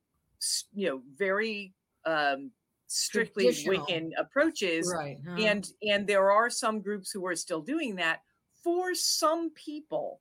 you 0.72 0.88
know, 0.88 1.02
very 1.16 1.72
um, 2.04 2.52
strictly 2.90 3.46
Wiccan 3.46 4.10
approaches. 4.18 4.92
Right. 4.92 5.18
Huh. 5.26 5.36
And 5.38 5.68
and 5.82 6.06
there 6.06 6.30
are 6.30 6.50
some 6.50 6.80
groups 6.80 7.10
who 7.10 7.24
are 7.26 7.36
still 7.36 7.62
doing 7.62 7.96
that. 7.96 8.20
For 8.64 8.94
some 8.94 9.50
people, 9.50 10.20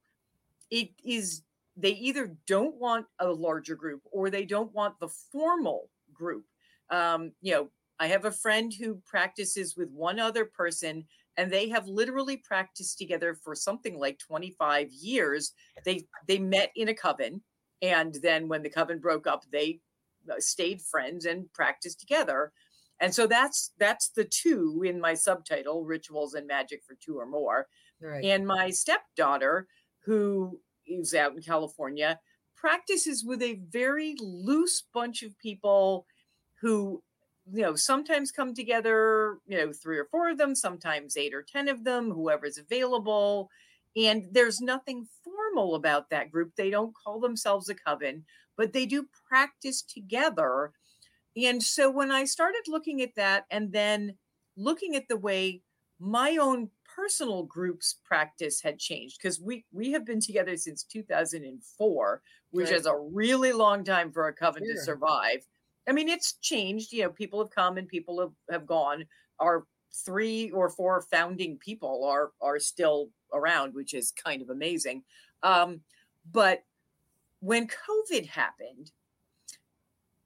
it 0.69 0.89
is 1.03 1.43
they 1.75 1.91
either 1.91 2.35
don't 2.45 2.75
want 2.75 3.05
a 3.19 3.27
larger 3.27 3.75
group 3.75 4.01
or 4.11 4.29
they 4.29 4.45
don't 4.45 4.73
want 4.73 4.99
the 4.99 5.09
formal 5.31 5.89
group. 6.13 6.45
Um, 6.89 7.31
you 7.41 7.53
know, 7.53 7.69
I 7.99 8.07
have 8.07 8.25
a 8.25 8.31
friend 8.31 8.73
who 8.73 9.01
practices 9.05 9.75
with 9.75 9.89
one 9.89 10.19
other 10.19 10.45
person 10.45 11.05
and 11.37 11.51
they 11.51 11.69
have 11.69 11.87
literally 11.87 12.37
practiced 12.37 12.97
together 12.97 13.33
for 13.33 13.55
something 13.55 13.97
like 13.97 14.19
25 14.19 14.91
years. 14.91 15.53
They 15.85 16.03
they 16.27 16.37
met 16.37 16.71
in 16.75 16.89
a 16.89 16.93
coven 16.93 17.41
and 17.81 18.15
then 18.21 18.47
when 18.47 18.61
the 18.61 18.69
coven 18.69 18.99
broke 18.99 19.25
up, 19.27 19.45
they 19.51 19.79
Uh, 20.29 20.39
stayed 20.39 20.81
friends 20.81 21.25
and 21.25 21.51
practiced 21.53 21.99
together. 21.99 22.51
And 22.99 23.13
so 23.13 23.27
that's 23.27 23.71
that's 23.79 24.09
the 24.09 24.25
two 24.25 24.83
in 24.85 24.99
my 24.99 25.13
subtitle, 25.13 25.85
rituals 25.85 26.33
and 26.33 26.47
magic 26.47 26.81
for 26.85 26.95
two 27.03 27.17
or 27.17 27.25
more. 27.25 27.67
Right. 28.01 28.23
And 28.23 28.45
my 28.45 28.69
stepdaughter, 28.69 29.67
who 30.05 30.59
is 30.85 31.13
out 31.13 31.33
in 31.33 31.41
California, 31.41 32.19
practices 32.55 33.23
with 33.23 33.41
a 33.41 33.61
very 33.69 34.15
loose 34.19 34.83
bunch 34.93 35.23
of 35.23 35.37
people 35.39 36.05
who 36.61 37.01
you 37.51 37.61
know 37.61 37.75
sometimes 37.75 38.31
come 38.31 38.53
together 38.53 39.37
you 39.47 39.57
know 39.57 39.71
three 39.71 39.97
or 39.97 40.05
four 40.11 40.29
of 40.29 40.37
them 40.37 40.53
sometimes 40.53 41.17
eight 41.17 41.33
or 41.33 41.41
ten 41.41 41.67
of 41.67 41.83
them 41.83 42.11
whoever's 42.11 42.57
available 42.57 43.49
and 43.95 44.25
there's 44.31 44.61
nothing 44.61 45.07
formal 45.23 45.75
about 45.75 46.09
that 46.09 46.31
group 46.31 46.51
they 46.55 46.69
don't 46.69 46.93
call 46.95 47.19
themselves 47.19 47.69
a 47.69 47.75
coven 47.75 48.23
but 48.59 48.73
they 48.73 48.85
do 48.85 49.07
practice 49.29 49.81
together. 49.81 50.73
And 51.37 51.63
so 51.63 51.89
when 51.89 52.11
I 52.11 52.25
started 52.25 52.63
looking 52.67 53.01
at 53.01 53.15
that 53.15 53.45
and 53.49 53.71
then 53.71 54.15
looking 54.57 54.97
at 54.97 55.07
the 55.07 55.15
way 55.15 55.61
my 55.97 56.35
own 56.35 56.69
personal 56.93 57.43
groups 57.43 57.95
practice 58.03 58.61
had 58.61 58.77
changed 58.77 59.17
because 59.21 59.39
we 59.39 59.63
we 59.71 59.91
have 59.91 60.05
been 60.05 60.19
together 60.19 60.57
since 60.57 60.83
2004 60.83 62.21
which 62.51 62.65
right. 62.65 62.75
is 62.75 62.85
a 62.85 62.97
really 63.13 63.53
long 63.53 63.83
time 63.83 64.11
for 64.11 64.27
a 64.27 64.33
coven 64.33 64.63
sure. 64.65 64.75
to 64.75 64.81
survive 64.81 65.39
I 65.87 65.91
mean, 65.91 66.07
it's 66.07 66.33
changed. 66.33 66.93
You 66.93 67.03
know, 67.03 67.09
people 67.09 67.39
have 67.39 67.49
come 67.49 67.77
and 67.77 67.87
people 67.87 68.19
have, 68.19 68.33
have 68.51 68.67
gone. 68.67 69.05
Our 69.39 69.65
three 70.05 70.51
or 70.51 70.69
four 70.69 71.01
founding 71.09 71.57
people 71.57 72.05
are 72.05 72.31
are 72.41 72.59
still 72.59 73.09
around, 73.33 73.73
which 73.73 73.93
is 73.93 74.11
kind 74.11 74.41
of 74.41 74.49
amazing. 74.49 75.03
Um, 75.43 75.81
but 76.31 76.63
when 77.39 77.67
COVID 77.67 78.27
happened, 78.27 78.91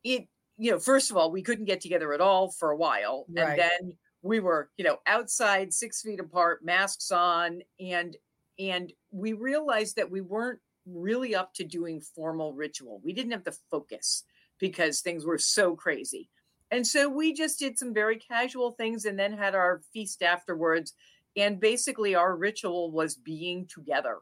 it 0.03 0.27
you 0.57 0.71
know, 0.71 0.79
first 0.79 1.09
of 1.09 1.17
all, 1.17 1.31
we 1.31 1.41
couldn't 1.41 1.65
get 1.65 1.81
together 1.81 2.13
at 2.13 2.21
all 2.21 2.51
for 2.51 2.71
a 2.71 2.77
while, 2.77 3.25
right. 3.29 3.49
and 3.49 3.59
then 3.59 3.93
we 4.21 4.39
were 4.39 4.69
you 4.77 4.83
know 4.83 4.97
outside 5.07 5.73
six 5.73 6.01
feet 6.01 6.19
apart, 6.19 6.63
masks 6.63 7.11
on, 7.11 7.61
and 7.79 8.15
and 8.59 8.91
we 9.11 9.33
realized 9.33 9.95
that 9.95 10.09
we 10.09 10.21
weren't 10.21 10.59
really 10.85 11.33
up 11.33 11.53
to 11.55 11.63
doing 11.63 12.01
formal 12.01 12.53
ritual. 12.53 13.01
We 13.03 13.13
didn't 13.13 13.31
have 13.31 13.43
the 13.43 13.57
focus 13.71 14.23
because 14.59 15.01
things 15.01 15.25
were 15.25 15.37
so 15.37 15.75
crazy. 15.75 16.29
And 16.71 16.85
so 16.85 17.07
we 17.07 17.33
just 17.33 17.59
did 17.59 17.77
some 17.77 17.93
very 17.93 18.17
casual 18.17 18.71
things 18.71 19.05
and 19.05 19.17
then 19.17 19.33
had 19.33 19.55
our 19.55 19.81
feast 19.93 20.23
afterwards. 20.23 20.93
And 21.35 21.59
basically, 21.59 22.15
our 22.15 22.35
ritual 22.35 22.91
was 22.91 23.15
being 23.15 23.65
together. 23.67 24.19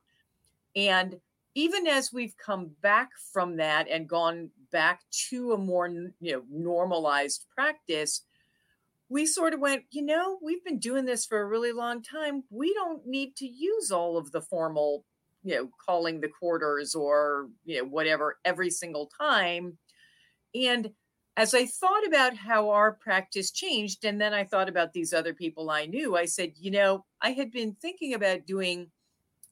And 0.75 1.19
even 1.55 1.87
as 1.87 2.13
we've 2.13 2.35
come 2.37 2.71
back 2.81 3.09
from 3.33 3.57
that 3.57 3.89
and 3.89 4.07
gone 4.07 4.49
back 4.71 5.01
to 5.29 5.51
a 5.53 5.57
more 5.57 5.87
you 5.87 6.31
know 6.31 6.43
normalized 6.49 7.45
practice 7.53 8.21
we 9.09 9.25
sort 9.25 9.53
of 9.53 9.59
went 9.59 9.83
you 9.91 10.01
know 10.01 10.39
we've 10.41 10.63
been 10.63 10.79
doing 10.79 11.05
this 11.05 11.25
for 11.25 11.41
a 11.41 11.45
really 11.45 11.73
long 11.73 12.01
time 12.01 12.43
we 12.49 12.73
don't 12.73 13.05
need 13.05 13.35
to 13.35 13.45
use 13.45 13.91
all 13.91 14.17
of 14.17 14.31
the 14.31 14.41
formal 14.41 15.03
you 15.43 15.55
know 15.55 15.69
calling 15.85 16.21
the 16.21 16.29
quarters 16.29 16.95
or 16.95 17.49
you 17.65 17.77
know 17.77 17.87
whatever 17.87 18.37
every 18.45 18.69
single 18.69 19.09
time 19.19 19.77
and 20.55 20.89
as 21.37 21.53
I 21.53 21.65
thought 21.65 22.05
about 22.05 22.35
how 22.35 22.69
our 22.69 22.91
practice 22.91 23.51
changed, 23.51 24.03
and 24.03 24.19
then 24.19 24.33
I 24.33 24.43
thought 24.43 24.69
about 24.69 24.93
these 24.93 25.13
other 25.13 25.33
people 25.33 25.69
I 25.69 25.85
knew, 25.85 26.17
I 26.17 26.25
said, 26.25 26.53
you 26.57 26.71
know, 26.71 27.05
I 27.21 27.31
had 27.31 27.51
been 27.51 27.75
thinking 27.81 28.13
about 28.13 28.45
doing 28.45 28.91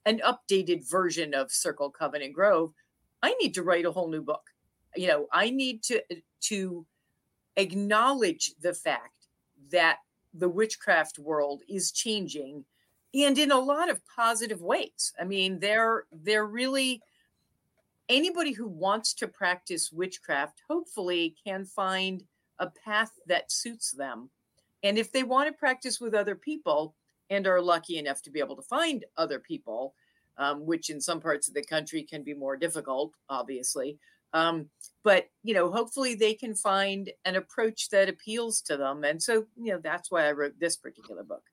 an 0.06 0.22
updated 0.26 0.90
version 0.90 1.34
of 1.34 1.52
Circle 1.52 1.92
Coven 1.92 2.22
and 2.22 2.34
Grove. 2.34 2.74
I 3.22 3.34
need 3.36 3.54
to 3.56 3.64
write 3.64 3.86
a 3.86 3.92
whole 3.92 4.10
new 4.10 4.22
book. 4.22 4.44
You 4.96 5.08
know, 5.08 5.28
I 5.32 5.50
need 5.50 5.84
to 5.84 6.02
uh, 6.12 6.16
to 6.42 6.86
acknowledge 7.56 8.54
the 8.62 8.74
fact 8.74 9.28
that 9.72 9.98
the 10.34 10.50
witchcraft 10.50 11.20
world 11.20 11.62
is 11.68 11.92
changing 11.92 12.64
and 13.14 13.38
in 13.38 13.52
a 13.52 13.60
lot 13.60 13.90
of 13.90 14.02
positive 14.16 14.62
ways. 14.62 15.14
I 15.20 15.24
mean, 15.24 15.60
they're 15.60 16.06
they're 16.12 16.46
really 16.46 17.02
anybody 18.10 18.51
who 18.51 18.68
wants 18.68 19.13
to 19.13 19.28
practice 19.28 19.92
witchcraft 19.92 20.62
hopefully 20.68 21.36
can 21.46 21.63
find 21.63 22.24
a 22.60 22.70
path 22.84 23.12
that 23.28 23.51
suits 23.51 23.92
them. 23.92 24.30
And 24.84 24.98
if 24.98 25.12
they 25.12 25.24
want 25.24 25.48
to 25.48 25.54
practice 25.54 26.01
with 26.01 26.13
other 26.13 26.36
people 26.36 26.96
and 27.30 27.48
are 27.48 27.62
lucky 27.62 27.98
enough 27.98 28.22
to 28.24 28.32
be 28.32 28.39
able 28.39 28.56
to 28.56 28.62
find 28.62 29.06
other 29.18 29.39
people, 29.39 29.94
um, 30.38 30.66
which 30.66 30.89
in 30.89 31.00
some 31.00 31.20
parts 31.22 31.48
of 31.48 31.54
the 31.54 31.63
country 31.63 32.01
can 32.01 32.24
be 32.24 32.34
more 32.34 32.58
difficult, 32.58 33.13
obviously. 33.30 33.98
Um, 34.34 34.70
but 35.04 35.28
you 35.44 35.54
know, 35.54 35.72
hopefully 35.72 36.16
they 36.16 36.34
can 36.34 36.56
find 36.56 37.10
an 37.25 37.36
approach 37.36 37.89
that 37.89 38.10
appeals 38.10 38.62
to 38.62 38.78
them. 38.78 39.04
And 39.04 39.22
so, 39.22 39.46
you 39.58 39.74
know, 39.74 39.80
that's 39.80 40.12
why 40.12 40.28
I 40.28 40.32
wrote 40.32 40.60
this 40.60 40.78
particular 40.78 41.24
book. 41.24 41.44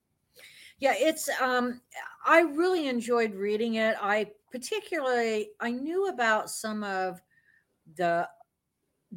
Yeah, 0.79 0.95
it's 0.97 1.29
um 1.41 1.81
I 2.27 2.41
really 2.41 2.89
enjoyed 2.89 3.35
reading 3.35 3.75
it. 3.77 3.97
I 4.01 4.31
particularly 4.57 5.51
I 5.61 5.71
knew 5.71 6.09
about 6.09 6.49
some 6.49 6.83
of 6.83 7.21
the 7.95 8.27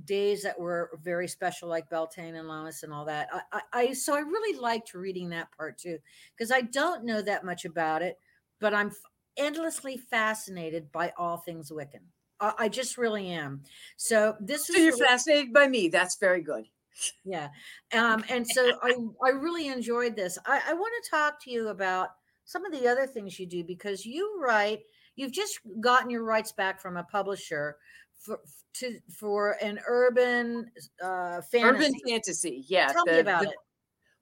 days 0.04 0.44
that 0.44 0.60
were 0.60 1.00
very 1.02 1.30
special, 1.30 1.70
like 1.70 1.90
Beltane 1.90 2.36
and 2.36 2.50
Lammas 2.50 2.84
and 2.84 2.92
all 2.92 3.06
that. 3.06 3.30
I, 3.32 3.42
I, 3.54 3.62
I 3.74 3.94
so 3.94 4.14
I 4.16 4.20
really 4.20 4.60
liked 4.60 4.94
reading 4.94 5.30
that 5.30 5.50
part 5.56 5.78
too, 5.78 6.00
because 6.36 6.52
I 6.52 6.60
don't 6.60 7.06
know 7.06 7.22
that 7.22 7.46
much 7.46 7.64
about 7.64 8.02
it, 8.02 8.20
but 8.60 8.74
I'm 8.74 8.92
endlessly 9.38 9.96
fascinated 9.96 10.92
by 10.92 11.14
all 11.18 11.38
things 11.38 11.72
Wiccan. 11.72 12.04
I, 12.42 12.54
I 12.60 12.70
just 12.70 12.98
really 12.98 13.30
am. 13.30 13.64
So 13.96 14.36
this 14.42 14.68
so 14.68 14.74
is 14.74 14.98
you're 14.98 15.08
fascinated 15.08 15.54
by 15.54 15.70
me. 15.70 15.88
That's 15.88 16.18
very 16.18 16.42
good 16.42 16.68
yeah 17.24 17.48
um, 17.94 18.26
and 18.30 18.46
so 18.46 18.78
I, 18.82 18.94
I 19.24 19.30
really 19.30 19.68
enjoyed 19.68 20.18
this 20.18 20.38
I, 20.46 20.62
I 20.68 20.74
want 20.74 20.94
to 21.02 21.10
talk 21.10 21.42
to 21.44 21.52
you 21.52 21.70
about 21.70 22.10
some 22.44 22.66
of 22.66 22.74
the 22.74 22.90
other 22.90 23.08
things 23.08 23.40
you 23.40 23.46
do 23.46 23.64
because 23.64 24.06
you 24.06 24.38
write 24.42 24.82
you've 25.20 25.32
just 25.32 25.60
gotten 25.82 26.10
your 26.10 26.24
rights 26.24 26.52
back 26.52 26.80
from 26.80 26.98
a 26.98 27.04
publisher 27.04 27.76
for 28.16 28.40
to 28.74 29.00
for 29.14 29.58
an 29.62 29.80
urban 29.88 30.72
uh 31.04 31.42
fantasy. 31.42 31.64
urban 31.64 31.94
fantasy 32.08 32.66
yeah 32.68 32.88
tell 32.88 33.06
the, 33.06 33.12
me 33.14 33.20
about 33.20 33.44
the, 33.44 33.50
it 33.50 33.56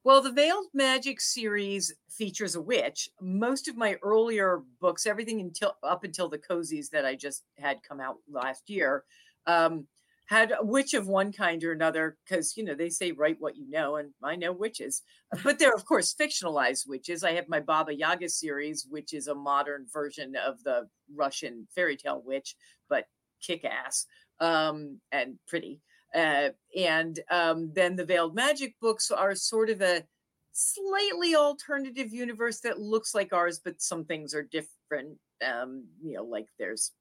well 0.04 0.22
the 0.22 0.32
veiled 0.32 0.66
magic 0.74 1.22
series 1.22 1.94
features 2.10 2.56
a 2.56 2.62
witch 2.62 3.10
most 3.22 3.68
of 3.68 3.78
my 3.78 3.96
earlier 4.02 4.62
books 4.80 5.06
everything 5.06 5.42
until 5.42 5.76
up 5.84 6.04
until 6.04 6.30
the 6.30 6.38
cozies 6.38 6.90
that 6.90 7.06
i 7.06 7.16
just 7.16 7.44
had 7.58 7.84
come 7.84 8.00
out 8.00 8.18
last 8.30 8.70
year 8.70 9.04
um, 9.46 9.88
had 10.28 10.52
a 10.52 10.64
witch 10.64 10.94
of 10.94 11.08
one 11.08 11.32
kind 11.32 11.64
or 11.64 11.72
another 11.72 12.18
because 12.24 12.56
you 12.56 12.64
know 12.64 12.76
they 12.76 12.90
say 12.90 13.12
write 13.14 13.38
what 13.40 13.56
you 13.56 13.70
know 13.70 13.96
and 13.96 14.12
i 14.24 14.36
know 14.36 14.52
witches 14.52 15.02
but 15.44 15.58
they're 15.58 15.74
of 15.74 15.86
course 15.86 16.14
fictionalized 16.14 16.88
witches. 16.88 17.24
I 17.24 17.32
have 17.34 17.50
my 17.50 17.60
baba 17.60 17.94
yaga 17.96 18.30
series 18.30 18.86
which 18.90 19.14
is 19.14 19.28
a 19.28 19.36
modern 19.36 19.86
version 19.92 20.36
of 20.36 20.64
the 20.64 20.88
russian 21.16 21.68
fairy 21.74 21.98
tale 21.98 22.22
witch 22.26 22.56
but 22.90 23.06
kick-ass 23.42 24.06
um, 24.40 25.00
and 25.12 25.40
pretty 25.48 25.82
uh, 26.16 26.50
and 26.76 27.20
um, 27.32 27.72
then 27.74 27.96
the 27.96 28.06
veiled 28.06 28.34
magic 28.34 28.76
books 28.82 29.12
are 29.12 29.36
sort 29.36 29.70
of 29.70 29.82
a 29.82 30.04
slightly 30.52 31.36
alternative 31.36 32.12
universe 32.14 32.62
that 32.62 32.80
looks 32.80 33.14
like 33.14 33.32
ours 33.34 33.60
but 33.64 33.82
some 33.82 34.04
things 34.06 34.34
are 34.34 34.44
different 34.44 35.18
um, 35.46 35.86
you 36.04 36.14
know 36.14 36.24
like 36.24 36.48
there's 36.58 36.92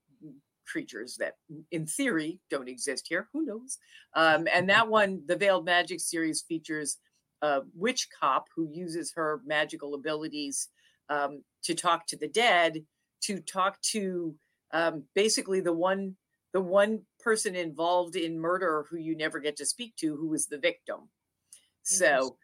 creatures 0.66 1.16
that 1.18 1.35
in 1.70 1.87
theory 1.87 2.40
don't 2.50 2.68
exist 2.68 3.06
here. 3.08 3.28
Who 3.32 3.44
knows? 3.44 3.78
Um, 4.14 4.49
and 4.50 4.70
that 4.70 4.88
one 4.88 5.20
the 5.26 5.37
veiled 5.37 5.66
magic 5.66 6.00
series 6.00 6.40
features 6.40 6.96
a 7.42 7.61
witch 7.75 8.08
cop 8.18 8.46
who 8.56 8.66
uses 8.73 9.12
her 9.14 9.42
magical 9.44 9.92
abilities 9.92 10.68
um, 11.11 11.42
to 11.64 11.75
talk 11.75 12.06
to 12.06 12.16
the 12.16 12.28
dead 12.28 12.78
to 13.25 13.40
talk 13.40 13.78
to 13.82 14.35
um, 14.73 15.04
basically 15.14 15.61
the 15.61 15.73
one 15.73 16.16
the 16.52 16.61
one 16.61 17.02
person 17.20 17.54
involved 17.54 18.16
in 18.16 18.40
murder 18.40 18.87
who 18.88 18.96
you 18.96 19.14
never 19.14 19.38
get 19.38 19.56
to 19.56 19.66
speak 19.66 19.94
to 19.96 20.16
who 20.16 20.28
was 20.28 20.46
the 20.46 20.58
victim. 20.58 21.11
So 21.82 22.37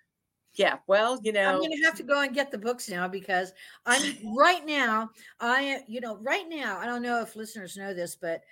yeah 0.55 0.79
well 0.87 1.19
you 1.23 1.33
know 1.33 1.49
i'm 1.49 1.61
gonna 1.61 1.85
have 1.85 1.97
to 1.97 2.03
go 2.03 2.21
and 2.21 2.35
get 2.35 2.51
the 2.51 2.59
books 2.59 2.89
now 2.89 3.09
because 3.09 3.53
i'm 3.87 4.15
right 4.37 4.67
now 4.67 5.09
i 5.41 5.81
you 5.89 6.01
know 6.01 6.17
right 6.19 6.49
now 6.49 6.79
i 6.79 6.87
don't 6.87 7.03
know 7.03 7.21
if 7.21 7.37
listeners 7.37 7.77
know 7.77 7.95
this 7.95 8.17
but 8.17 8.43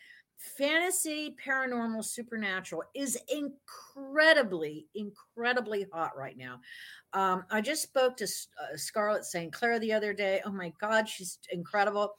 fantasy 0.41 1.37
paranormal 1.45 2.03
supernatural 2.03 2.83
is 2.95 3.19
incredibly 3.29 4.87
incredibly 4.95 5.87
hot 5.93 6.17
right 6.17 6.37
now. 6.39 6.59
Um, 7.13 7.45
i 7.51 7.61
just 7.61 7.83
spoke 7.83 8.17
to 8.17 8.25
uh, 8.25 8.77
scarlett 8.77 9.27
st 9.27 9.53
clair 9.53 9.79
the 9.79 9.93
other 9.93 10.15
day. 10.15 10.41
Oh 10.47 10.51
my 10.53 10.73
god 10.81 11.09
she's 11.09 11.39
incredible. 11.53 12.15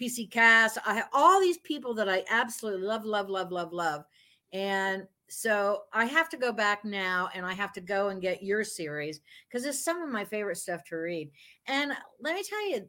Pc 0.00 0.30
cast 0.30 0.78
i 0.86 0.94
have 0.94 1.08
all 1.12 1.40
these 1.40 1.58
people 1.58 1.94
that 1.94 2.08
i 2.08 2.24
absolutely 2.30 2.86
love 2.86 3.04
love 3.04 3.28
love 3.28 3.52
love 3.52 3.72
love 3.72 4.04
and 4.52 5.06
so 5.30 5.82
I 5.92 6.06
have 6.06 6.28
to 6.30 6.36
go 6.36 6.52
back 6.52 6.84
now 6.84 7.28
and 7.34 7.46
I 7.46 7.52
have 7.52 7.72
to 7.74 7.80
go 7.80 8.08
and 8.08 8.20
get 8.20 8.42
your 8.42 8.64
series 8.64 9.20
because 9.48 9.64
it's 9.64 9.84
some 9.84 10.02
of 10.02 10.08
my 10.08 10.24
favorite 10.24 10.56
stuff 10.56 10.82
to 10.84 10.96
read. 10.96 11.30
And 11.66 11.92
let 12.20 12.34
me 12.34 12.42
tell 12.42 12.68
you, 12.68 12.88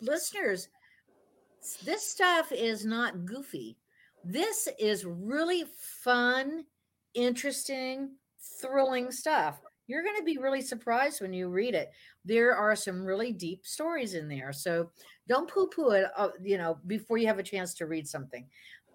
listeners, 0.00 0.68
this 1.84 2.10
stuff 2.10 2.50
is 2.50 2.84
not 2.84 3.24
goofy. 3.24 3.76
This 4.24 4.68
is 4.78 5.04
really 5.04 5.66
fun, 6.02 6.64
interesting, 7.14 8.10
thrilling 8.60 9.12
stuff. 9.12 9.60
You're 9.86 10.02
going 10.02 10.18
to 10.18 10.24
be 10.24 10.38
really 10.38 10.60
surprised 10.60 11.20
when 11.20 11.32
you 11.32 11.48
read 11.48 11.74
it. 11.74 11.92
There 12.24 12.56
are 12.56 12.74
some 12.74 13.04
really 13.04 13.32
deep 13.32 13.64
stories 13.64 14.14
in 14.14 14.28
there. 14.28 14.52
So 14.52 14.90
don't 15.28 15.48
poo 15.48 15.68
poo 15.68 15.90
it, 15.90 16.06
uh, 16.16 16.30
you 16.42 16.58
know, 16.58 16.78
before 16.88 17.18
you 17.18 17.28
have 17.28 17.38
a 17.38 17.44
chance 17.44 17.72
to 17.74 17.86
read 17.86 18.08
something. 18.08 18.46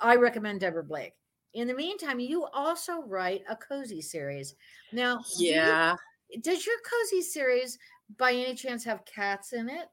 I 0.01 0.17
recommend 0.17 0.59
Deborah 0.59 0.83
Blake 0.83 1.13
in 1.53 1.67
the 1.67 1.74
meantime, 1.74 2.19
you 2.19 2.45
also 2.45 3.01
write 3.03 3.43
a 3.48 3.55
cozy 3.55 4.01
series. 4.01 4.55
Now, 4.91 5.24
yeah. 5.38 5.95
You, 6.29 6.41
does 6.41 6.65
your 6.65 6.75
cozy 6.79 7.22
series 7.22 7.77
by 8.17 8.33
any 8.33 8.55
chance 8.55 8.83
have 8.86 9.05
cats 9.05 9.53
in 9.53 9.69
it? 9.69 9.88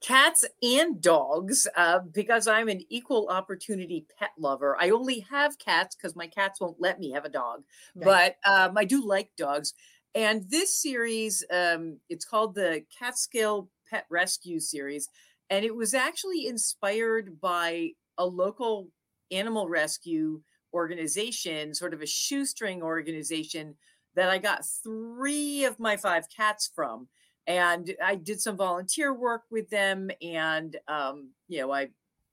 Cats 0.00 0.44
and 0.62 1.00
dogs, 1.00 1.68
uh, 1.76 2.00
because 2.00 2.48
I'm 2.48 2.68
an 2.68 2.80
equal 2.88 3.28
opportunity 3.28 4.04
pet 4.18 4.30
lover. 4.36 4.76
I 4.80 4.90
only 4.90 5.20
have 5.30 5.58
cats 5.58 5.94
because 5.94 6.16
my 6.16 6.26
cats 6.26 6.60
won't 6.60 6.80
let 6.80 6.98
me 6.98 7.12
have 7.12 7.24
a 7.24 7.28
dog, 7.28 7.62
but 7.94 8.36
um, 8.44 8.76
I 8.76 8.84
do 8.84 9.06
like 9.06 9.30
dogs. 9.36 9.74
And 10.14 10.50
this 10.50 10.76
series, 10.76 11.44
um, 11.52 12.00
it's 12.08 12.24
called 12.24 12.56
the 12.56 12.84
Catskill 12.98 13.70
Pet 13.88 14.06
Rescue 14.10 14.58
Series, 14.58 15.08
and 15.50 15.64
it 15.64 15.74
was 15.76 15.94
actually 15.94 16.46
inspired 16.46 17.40
by 17.40 17.90
a 18.18 18.26
local 18.26 18.88
animal 19.30 19.68
rescue 19.68 20.42
organization, 20.72 21.74
sort 21.74 21.94
of 21.94 22.02
a 22.02 22.06
shoestring 22.06 22.82
organization 22.82 23.74
that 24.14 24.28
I 24.28 24.38
got 24.38 24.64
three 24.82 25.64
of 25.64 25.78
my 25.78 25.96
five 25.96 26.26
cats 26.34 26.70
from. 26.74 27.08
And 27.46 27.94
I 28.02 28.14
did 28.14 28.40
some 28.40 28.56
volunteer 28.56 29.12
work 29.12 29.42
with 29.50 29.68
them, 29.68 30.10
and 30.22 30.76
um, 30.86 31.30
you 31.48 31.60
know, 31.60 31.72
I 31.72 31.88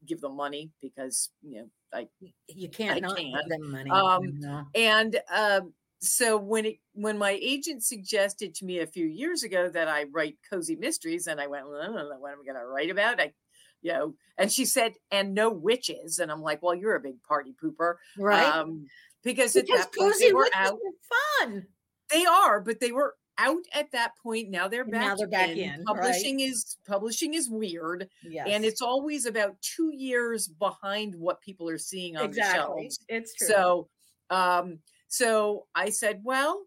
give 0.06 0.22
them 0.22 0.36
money 0.36 0.70
because 0.82 1.30
you 1.42 1.62
know 1.62 1.70
I 1.92 2.08
you 2.48 2.70
can't 2.70 2.98
I 2.98 3.00
not 3.00 3.18
can't. 3.18 3.34
give 3.34 3.50
them 3.50 3.72
money. 3.72 3.90
Um, 3.90 4.40
know. 4.40 4.66
and 4.76 5.20
um, 5.34 5.74
so 6.00 6.38
when 6.38 6.66
it 6.66 6.78
when 6.94 7.18
my 7.18 7.38
agent 7.42 7.84
suggested 7.84 8.56
to 8.56 8.66
me 8.66 8.80
a 8.80 8.88
few 8.88 9.06
years 9.06 9.44
ago 9.44 9.70
that 9.70 9.88
I 9.88 10.06
write 10.12 10.38
cozy 10.50 10.76
mysteries, 10.76 11.28
and 11.28 11.42
I 11.42 11.48
went, 11.48 11.68
well, 11.68 11.82
I 11.82 11.86
don't 11.86 11.96
know 11.96 12.20
what 12.20 12.32
am 12.32 12.40
I 12.42 12.46
going 12.46 12.62
to 12.62 12.68
write 12.68 12.90
about? 12.90 13.20
I, 13.20 13.34
you 13.82 13.94
know, 13.94 14.16
and 14.38 14.52
she 14.52 14.66
said, 14.66 14.94
and 15.12 15.34
no 15.34 15.50
witches, 15.50 16.20
and 16.20 16.32
I'm 16.32 16.42
like, 16.42 16.62
well, 16.62 16.76
you're 16.76 16.96
a 16.96 17.00
big 17.00 17.22
party 17.24 17.54
pooper, 17.62 17.96
right? 18.18 18.46
Um, 18.46 18.88
because 19.24 19.56
at 19.56 19.66
because 19.66 19.86
that 19.86 19.94
point 19.94 20.16
they 20.20 20.34
were 20.34 20.50
out. 20.54 20.78
fun. 21.40 21.66
They 22.12 22.26
are, 22.26 22.60
but 22.62 22.80
they 22.80 22.92
were 22.92 23.16
out 23.38 23.64
at 23.74 23.92
that 23.92 24.12
point. 24.22 24.50
Now 24.50 24.68
they're 24.68 24.86
back. 24.86 25.02
now 25.02 25.16
they're 25.16 25.28
back 25.28 25.50
in, 25.50 25.70
right. 25.70 25.86
Publishing 25.86 26.40
is 26.42 26.78
publishing 26.88 27.34
is 27.34 27.50
weird, 27.50 28.10
Yes, 28.24 28.48
and 28.50 28.66
it's 28.66 28.82
always 28.82 29.26
about 29.26 29.56
two 29.62 29.92
years 29.96 30.48
behind 30.48 31.16
what 31.16 31.42
people 31.42 31.70
are 31.70 31.78
seeing 31.78 32.18
on 32.18 32.32
the 32.32 32.42
shelves. 32.42 33.00
it's 33.08 33.34
true. 33.36 33.48
So, 33.48 33.90
um, 34.30 34.80
so 35.08 35.68
I 35.74 35.90
said, 35.90 36.22
well, 36.24 36.62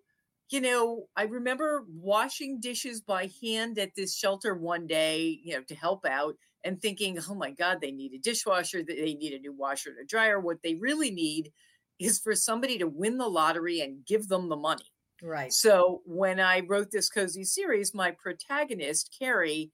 you 0.51 0.61
know, 0.61 1.07
I 1.17 1.25
remember 1.25 1.85
washing 1.89 2.61
dishes 2.61 3.01
by 3.01 3.31
hand 3.43 3.79
at 3.79 3.95
this 3.95 4.15
shelter 4.15 4.55
one 4.55 4.87
day, 4.87 5.41
you 5.43 5.55
know, 5.55 5.63
to 5.63 5.75
help 5.75 6.05
out 6.05 6.37
and 6.65 6.81
thinking, 6.81 7.19
oh 7.29 7.35
my 7.35 7.51
God, 7.51 7.79
they 7.81 7.91
need 7.91 8.13
a 8.13 8.19
dishwasher, 8.19 8.83
they 8.83 9.15
need 9.15 9.33
a 9.33 9.39
new 9.39 9.53
washer 9.53 9.91
and 9.91 9.99
a 9.99 10.05
dryer. 10.05 10.39
What 10.41 10.63
they 10.63 10.75
really 10.75 11.11
need 11.11 11.53
is 11.99 12.19
for 12.19 12.35
somebody 12.35 12.79
to 12.79 12.89
win 12.89 13.19
the 13.19 13.29
lottery 13.29 13.81
and 13.81 14.05
give 14.07 14.29
them 14.29 14.49
the 14.49 14.57
money. 14.57 14.85
right, 15.23 15.53
So 15.53 16.03
when 16.05 16.41
I 16.41 16.61
wrote 16.61 16.91
this 16.91 17.09
cozy 17.09 17.45
series, 17.45 17.95
my 17.95 18.13
protagonist, 18.13 19.15
Carrie, 19.19 19.71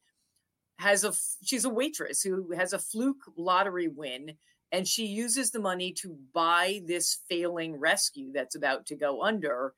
has 0.78 1.04
a 1.04 1.12
she's 1.42 1.64
a 1.64 1.68
waitress 1.68 2.22
who 2.22 2.52
has 2.52 2.72
a 2.72 2.78
fluke 2.78 3.22
lottery 3.36 3.88
win 3.88 4.34
and 4.70 4.86
she 4.86 5.06
uses 5.06 5.50
the 5.50 5.58
money 5.58 5.92
to 5.92 6.16
buy 6.32 6.80
this 6.86 7.18
failing 7.28 7.74
rescue 7.74 8.30
that's 8.32 8.54
about 8.54 8.86
to 8.86 8.94
go 8.94 9.22
under 9.22 9.74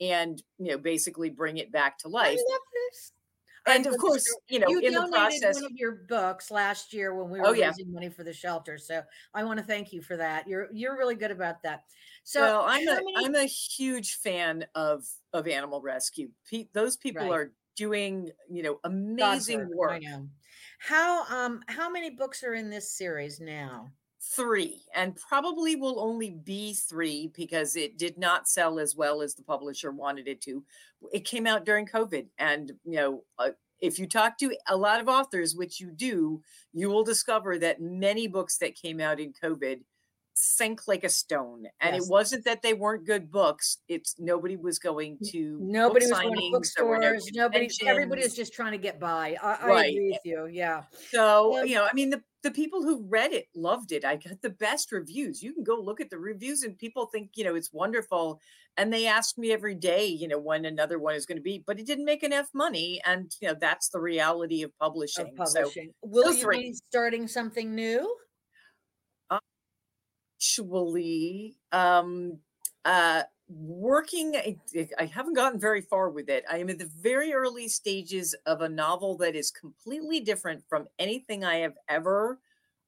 and 0.00 0.42
you 0.58 0.70
know 0.70 0.78
basically 0.78 1.30
bring 1.30 1.58
it 1.58 1.72
back 1.72 1.98
to 1.98 2.08
I 2.08 2.10
life 2.10 2.38
and 3.66 3.86
of 3.86 3.96
course 3.98 4.24
you 4.48 4.58
know 4.58 4.66
you 4.68 4.80
in 4.80 4.92
the 4.92 5.08
process 5.10 5.54
one 5.56 5.64
of 5.64 5.72
your 5.76 5.92
books 6.08 6.50
last 6.50 6.92
year 6.92 7.14
when 7.14 7.30
we 7.30 7.40
were 7.40 7.46
Oh, 7.48 7.52
yeah. 7.52 7.68
raising 7.68 7.92
money 7.92 8.10
for 8.10 8.24
the 8.24 8.32
shelter. 8.32 8.78
So 8.78 9.02
I 9.34 9.44
want 9.44 9.58
to 9.58 9.64
thank 9.64 9.92
you 9.92 10.02
for 10.02 10.16
that. 10.16 10.46
You're 10.46 10.68
you're 10.72 10.96
really 10.98 11.14
good 11.14 11.30
about 11.30 11.62
that. 11.62 11.84
So 12.24 12.40
well 12.40 12.62
i'm 12.66 12.86
a 12.88 12.94
many- 12.94 13.24
am 13.26 13.34
a 13.34 13.44
huge 13.46 14.16
fan 14.16 14.66
of 14.74 15.04
of 15.32 15.46
animal 15.48 15.80
rescue 15.82 16.30
Pe- 16.50 16.68
those 16.72 16.96
people 16.96 17.22
Right. 17.28 17.32
are 17.32 17.52
doing 17.76 18.30
you 18.48 18.62
know 18.62 18.78
amazing 18.84 19.68
work 19.74 19.92
I 19.92 19.98
know. 19.98 20.28
How 20.78 21.24
um 21.26 21.62
how 21.68 21.90
many 21.90 22.10
books 22.10 22.42
are 22.44 22.54
in 22.54 22.70
this 22.70 22.92
series 22.96 23.40
now? 23.40 23.90
Three 24.32 24.82
and 24.94 25.16
probably 25.16 25.76
will 25.76 26.00
only 26.00 26.30
be 26.30 26.74
three 26.74 27.30
because 27.34 27.76
it 27.76 27.98
did 27.98 28.18
not 28.18 28.48
sell 28.48 28.78
as 28.78 28.96
well 28.96 29.22
as 29.22 29.34
the 29.34 29.42
publisher 29.42 29.92
wanted 29.92 30.28
it 30.28 30.40
to. 30.42 30.64
It 31.12 31.24
came 31.24 31.46
out 31.46 31.64
during 31.64 31.86
covid 31.86 32.26
and 32.38 32.72
you 32.84 32.96
know 32.96 33.24
uh, 33.38 33.50
if 33.80 33.98
you 33.98 34.06
talk 34.06 34.38
to 34.38 34.56
a 34.68 34.76
lot 34.76 35.00
of 35.00 35.08
authors 35.08 35.54
which 35.54 35.80
you 35.80 35.90
do 35.90 36.40
you 36.72 36.88
will 36.88 37.04
discover 37.04 37.58
that 37.58 37.80
many 37.80 38.26
books 38.26 38.56
that 38.58 38.74
came 38.74 39.00
out 39.00 39.20
in 39.20 39.32
covid 39.32 39.80
sank 40.34 40.88
like 40.88 41.04
a 41.04 41.08
stone 41.08 41.64
and 41.80 41.94
Yes. 41.94 42.04
it 42.04 42.10
wasn't 42.10 42.44
that 42.44 42.60
they 42.60 42.74
weren't 42.74 43.06
good 43.06 43.30
books 43.30 43.78
it's 43.88 44.16
nobody 44.18 44.56
was 44.56 44.78
going 44.80 45.16
to 45.30 45.58
book 45.58 45.68
Nobody 45.68 46.06
was 46.06 46.18
going 46.20 46.34
to 46.34 46.50
bookstores. 46.52 47.30
Nobody, 47.34 47.68
everybody 47.86 48.22
was 48.22 48.34
just 48.34 48.52
trying 48.52 48.72
to 48.72 48.78
get 48.78 48.98
by. 48.98 49.36
I, 49.42 49.54
I 49.54 49.84
agree 49.86 50.10
with 50.12 50.20
you. 50.24 50.46
Yeah. 50.46 50.82
So, 51.10 51.60
Um, 51.60 51.66
you 51.66 51.76
know, 51.76 51.84
I 51.84 51.94
mean, 51.94 52.10
the, 52.10 52.22
the 52.42 52.50
people 52.50 52.82
who 52.82 53.06
read 53.08 53.32
it 53.32 53.46
loved 53.54 53.92
it. 53.92 54.04
I 54.04 54.16
got 54.16 54.42
the 54.42 54.50
best 54.50 54.92
reviews. 54.92 55.42
You 55.42 55.54
can 55.54 55.62
go 55.64 55.76
look 55.76 56.00
at 56.00 56.10
the 56.10 56.18
reviews 56.18 56.62
and 56.62 56.76
people 56.76 57.06
think, 57.06 57.30
you 57.34 57.44
know, 57.44 57.54
it's 57.54 57.72
wonderful. 57.72 58.40
And 58.76 58.92
they 58.92 59.06
ask 59.06 59.38
me 59.38 59.52
every 59.52 59.74
day, 59.76 60.06
you 60.06 60.26
know, 60.28 60.38
when 60.38 60.64
another 60.64 60.98
one 60.98 61.14
is 61.14 61.26
going 61.26 61.38
to 61.38 61.42
be, 61.42 61.62
but 61.66 61.78
it 61.78 61.86
didn't 61.86 62.04
make 62.04 62.22
enough 62.24 62.48
money. 62.52 63.00
And, 63.06 63.30
you 63.40 63.48
know, 63.48 63.54
that's 63.58 63.88
the 63.88 64.00
reality 64.00 64.62
of 64.62 64.76
publishing. 64.78 65.32
Of 65.38 65.48
So 65.48 65.60
publishing. 65.60 65.92
Will 66.02 66.34
you 66.34 66.42
three. 66.42 66.62
be 66.70 66.74
starting 66.88 67.28
something 67.28 67.74
new? 67.74 68.14
Actually, 70.44 71.56
um, 71.72 72.38
uh, 72.84 73.22
working, 73.48 74.36
I, 74.36 74.58
I 74.98 75.06
haven't 75.06 75.34
gotten 75.34 75.58
very 75.60 75.80
far 75.80 76.10
with 76.10 76.28
it. 76.28 76.44
I 76.50 76.58
am 76.58 76.68
in 76.68 76.78
the 76.78 76.90
very 77.00 77.32
early 77.32 77.68
stages 77.68 78.34
of 78.46 78.60
a 78.60 78.68
novel 78.68 79.16
that 79.18 79.34
is 79.34 79.50
completely 79.50 80.20
different 80.20 80.62
from 80.68 80.86
anything 80.98 81.44
I 81.44 81.56
have 81.56 81.74
ever 81.88 82.40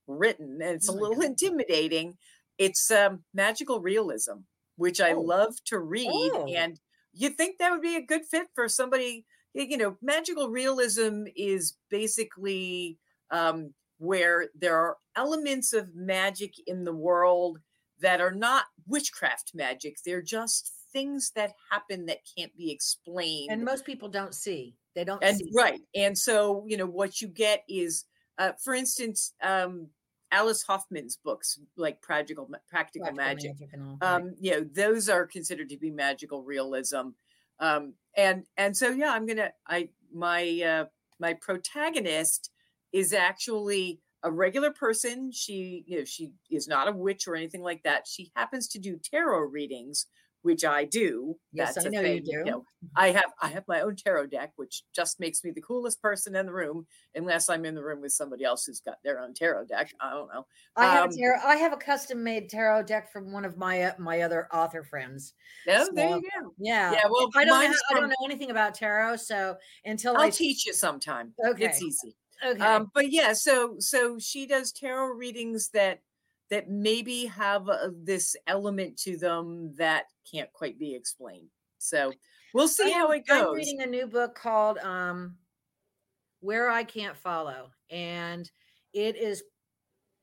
written. 0.06 0.60
And 0.62 0.74
it's 0.76 0.88
Oh 0.88 0.92
a 0.92 0.96
little 0.96 1.16
God. 1.16 1.24
intimidating. 1.24 2.16
It's 2.58 2.90
um, 2.90 3.24
magical 3.34 3.80
realism, 3.80 4.44
which 4.76 5.00
I 5.00 5.12
Oh. 5.12 5.20
love 5.20 5.54
to 5.66 5.78
read. 5.78 6.10
Oh. 6.12 6.46
And 6.54 6.78
you 7.12 7.30
think 7.30 7.58
that 7.58 7.70
would 7.70 7.82
be 7.82 7.96
a 7.96 8.02
good 8.02 8.26
fit 8.30 8.48
for 8.54 8.68
somebody, 8.68 9.24
you 9.54 9.78
know, 9.78 9.96
magical 10.02 10.50
realism 10.50 11.24
is 11.34 11.76
basically 11.90 12.98
um, 13.30 13.72
where 13.98 14.48
there 14.58 14.76
are 14.76 14.96
elements 15.16 15.72
of 15.72 15.94
magic 15.94 16.54
in 16.66 16.84
the 16.84 16.94
world 16.94 17.58
that 18.00 18.20
are 18.20 18.34
not 18.34 18.64
witchcraft 18.86 19.52
magic. 19.54 19.96
They're 20.04 20.22
just 20.22 20.72
things 20.92 21.32
that 21.34 21.52
happen 21.70 22.06
that 22.06 22.18
can't 22.36 22.56
be 22.56 22.70
explained 22.70 23.50
And 23.50 23.64
most 23.64 23.84
people 23.84 24.08
don't 24.08 24.34
see. 24.34 24.74
They 24.94 25.04
don't 25.04 25.22
and 25.22 25.36
see. 25.36 25.50
right 25.54 25.80
and 25.94 26.16
so 26.16 26.64
you 26.66 26.78
know 26.78 26.86
what 26.86 27.20
you 27.20 27.28
get 27.28 27.64
is 27.68 28.06
uh, 28.38 28.52
for 28.64 28.72
instance 28.72 29.34
um 29.42 29.88
alice 30.32 30.62
hoffman's 30.62 31.18
books 31.22 31.60
like 31.76 32.00
practical 32.00 32.48
practical, 32.70 33.12
Practical 33.12 33.14
magic 33.14 33.52
all, 33.74 33.98
right. 34.00 34.14
um 34.14 34.34
you 34.40 34.52
know 34.52 34.66
those 34.72 35.10
are 35.10 35.26
considered 35.26 35.68
to 35.68 35.76
be 35.76 35.90
magical 35.90 36.42
realism 36.42 37.08
um 37.60 37.92
and 38.16 38.44
and 38.56 38.74
so 38.74 38.88
yeah 38.88 39.12
i'm 39.12 39.26
gonna 39.26 39.50
i 39.68 39.86
my 40.14 40.62
uh 40.66 40.84
my 41.20 41.34
protagonist 41.34 42.50
is 42.96 43.12
actually 43.12 44.00
a 44.22 44.30
regular 44.30 44.72
person 44.72 45.30
she 45.32 45.84
you 45.86 45.98
know 45.98 46.04
she 46.04 46.32
is 46.50 46.66
not 46.66 46.88
a 46.88 46.92
witch 46.92 47.28
or 47.28 47.36
anything 47.36 47.62
like 47.62 47.82
that 47.82 48.06
she 48.06 48.32
happens 48.34 48.66
to 48.68 48.78
do 48.78 48.98
tarot 48.98 49.40
readings 49.40 50.06
which 50.42 50.64
i 50.64 50.84
do 50.84 51.36
Yes, 51.52 51.74
that's 51.74 51.86
I 51.86 51.88
a 51.88 51.92
know 51.92 52.00
you 52.00 52.20
thing, 52.20 52.24
do. 52.24 52.44
know. 52.44 52.64
i 52.96 53.10
have 53.10 53.32
i 53.42 53.48
have 53.48 53.64
my 53.68 53.80
own 53.82 53.94
tarot 53.96 54.26
deck 54.26 54.52
which 54.56 54.82
just 54.94 55.20
makes 55.20 55.44
me 55.44 55.50
the 55.50 55.60
coolest 55.60 56.00
person 56.00 56.34
in 56.34 56.46
the 56.46 56.52
room 56.52 56.86
unless 57.14 57.48
i'm 57.48 57.64
in 57.66 57.74
the 57.74 57.82
room 57.84 58.00
with 58.00 58.12
somebody 58.12 58.44
else 58.44 58.64
who's 58.64 58.80
got 58.80 58.96
their 59.04 59.20
own 59.20 59.34
tarot 59.34 59.66
deck 59.66 59.92
i 60.00 60.10
don't 60.10 60.28
know 60.32 60.46
I 60.78 60.86
have 60.86 61.04
um, 61.04 61.10
a 61.10 61.16
tarot, 61.16 61.40
I 61.44 61.56
have 61.56 61.72
a 61.72 61.76
custom 61.76 62.22
made 62.24 62.48
tarot 62.50 62.84
deck 62.84 63.12
from 63.12 63.32
one 63.32 63.44
of 63.44 63.56
my 63.56 63.82
uh, 63.82 63.92
my 63.98 64.20
other 64.22 64.48
author 64.52 64.82
friends. 64.82 65.34
oh 65.68 65.88
there 65.94 66.08
you 66.08 66.22
go 66.40 66.54
Yeah. 66.58 66.92
yeah 66.92 67.06
well 67.10 67.28
I 67.34 67.44
don't 67.44 67.54
know, 67.54 67.60
mine's 67.60 67.82
I 67.90 67.94
don't 67.94 68.08
know 68.08 68.24
anything 68.24 68.50
about 68.50 68.74
tarot, 68.74 69.16
so 69.16 69.56
until 69.84 70.16
i'll 70.16 70.26
I 70.26 70.30
teach 70.30 70.66
you 70.66 70.72
sometime 70.72 71.32
Okay. 71.46 71.64
it's 71.64 71.82
easy 71.82 72.14
okay. 72.44 72.60
um 72.60 72.90
but 72.94 73.10
yeah 73.10 73.32
so 73.32 73.76
so 73.78 74.18
she 74.18 74.46
does 74.46 74.72
tarot 74.72 75.14
readings 75.14 75.68
that 75.70 76.00
that 76.50 76.70
maybe 76.70 77.26
have 77.26 77.68
uh, 77.68 77.88
this 78.02 78.36
element 78.46 78.96
to 78.96 79.16
them 79.16 79.74
that 79.76 80.04
can't 80.30 80.52
quite 80.52 80.78
be 80.78 80.94
explained 80.94 81.48
so 81.78 82.12
we'll 82.54 82.68
see 82.68 82.90
how 82.90 83.10
it 83.10 83.26
goes 83.26 83.48
I'm 83.48 83.54
reading 83.54 83.82
a 83.82 83.86
new 83.86 84.06
book 84.06 84.34
called 84.34 84.78
um 84.78 85.36
Where 86.40 86.70
I 86.70 86.84
Can't 86.84 87.16
Follow. 87.16 87.70
And 87.90 88.50
it 88.92 89.16
is 89.16 89.42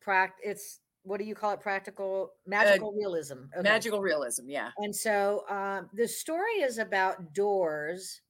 pract 0.06 0.34
it's 0.43 0.80
what 1.04 1.19
do 1.19 1.26
you 1.26 1.36
call 1.36 1.52
it? 1.52 1.60
Practical 1.60 2.32
magical 2.45 2.93
realism. 2.93 3.45
Okay. 3.58 3.62
magical 3.62 4.02
realism 4.02 4.47
yeah 4.47 4.69
And 4.78 4.95
so 4.95 5.43
um, 5.49 5.89
the 5.93 6.08
story 6.08 6.62
is 6.62 6.78
about 6.78 7.34
doors 7.34 8.21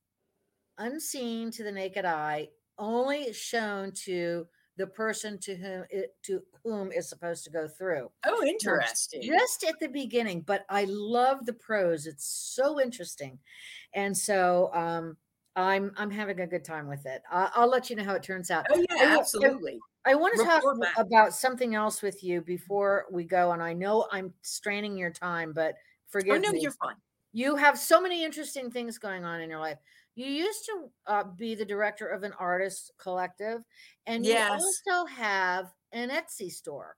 unseen 0.78 1.52
to 1.52 1.64
the 1.64 1.72
naked 1.72 2.06
eye, 2.06 2.50
only 2.78 3.32
shown 3.34 3.92
to 4.06 4.48
the 4.78 4.88
person 4.88 5.38
to 5.40 5.56
whom 5.56 5.86
it 5.92 6.16
to 6.24 6.42
whom 6.64 6.92
is 6.92 7.08
supposed 7.08 7.44
to 7.44 7.52
go 7.52 7.68
through. 7.68 8.10
oh 8.26 8.44
interesting 8.44 9.22
Just 9.24 9.64
at 9.64 9.80
the 9.80 9.88
beginning, 9.88 10.42
but 10.42 10.66
I 10.70 10.86
love 10.90 11.46
the 11.46 11.54
prose. 11.54 12.08
It's 12.08 12.26
so 12.26 12.82
interesting. 12.82 13.40
And 13.94 14.18
so 14.18 14.72
um 14.74 15.18
I'm 15.56 15.92
I'm 15.98 16.10
having 16.10 16.40
a 16.40 16.48
good 16.48 16.66
time 16.66 16.88
with 16.88 17.06
it. 17.06 17.22
I, 17.32 17.52
I'll 17.56 17.70
let 17.70 17.90
you 17.90 17.96
know 17.96 18.04
how 18.04 18.16
it 18.16 18.24
turns 18.24 18.50
out. 18.50 18.66
oh 18.72 18.76
I 18.76 18.86
yeah 18.90 19.10
I- 19.14 19.20
absolutely 19.20 19.80
I 20.06 20.16
want 20.16 20.34
to 20.38 20.44
talk 20.46 20.64
Report 20.66 20.82
back. 20.82 20.98
about 20.98 21.34
something 21.34 21.76
else 21.76 22.02
with 22.02 22.24
you 22.26 22.42
before 22.42 23.06
we 23.10 23.24
go. 23.24 23.52
And 23.54 23.64
I 23.64 23.72
know 23.72 24.06
I'm 24.12 24.34
straining 24.42 24.98
your 24.98 25.12
time, 25.12 25.54
but 25.54 25.76
forgive 26.10 26.36
oh 26.36 26.40
no 26.40 26.52
me. 26.52 26.60
you're 26.62 26.72
fine 26.72 26.96
You 27.32 27.56
have 27.56 27.80
so 27.80 28.02
many 28.02 28.24
interesting 28.24 28.70
things 28.70 28.98
going 28.98 29.24
on 29.24 29.40
in 29.40 29.50
your 29.50 29.60
life. 29.60 29.78
You 30.16 30.28
used 30.28 30.66
to 30.66 30.90
uh, 31.08 31.24
be 31.24 31.56
the 31.56 31.66
director 31.66 32.08
of 32.08 32.24
an 32.24 32.34
artist 32.40 32.92
collective, 32.98 33.64
and 34.06 34.26
Yes. 34.26 34.62
you 34.62 34.96
also 34.96 35.06
have 35.08 35.72
an 35.92 36.10
Etsy 36.10 36.52
store. 36.52 36.98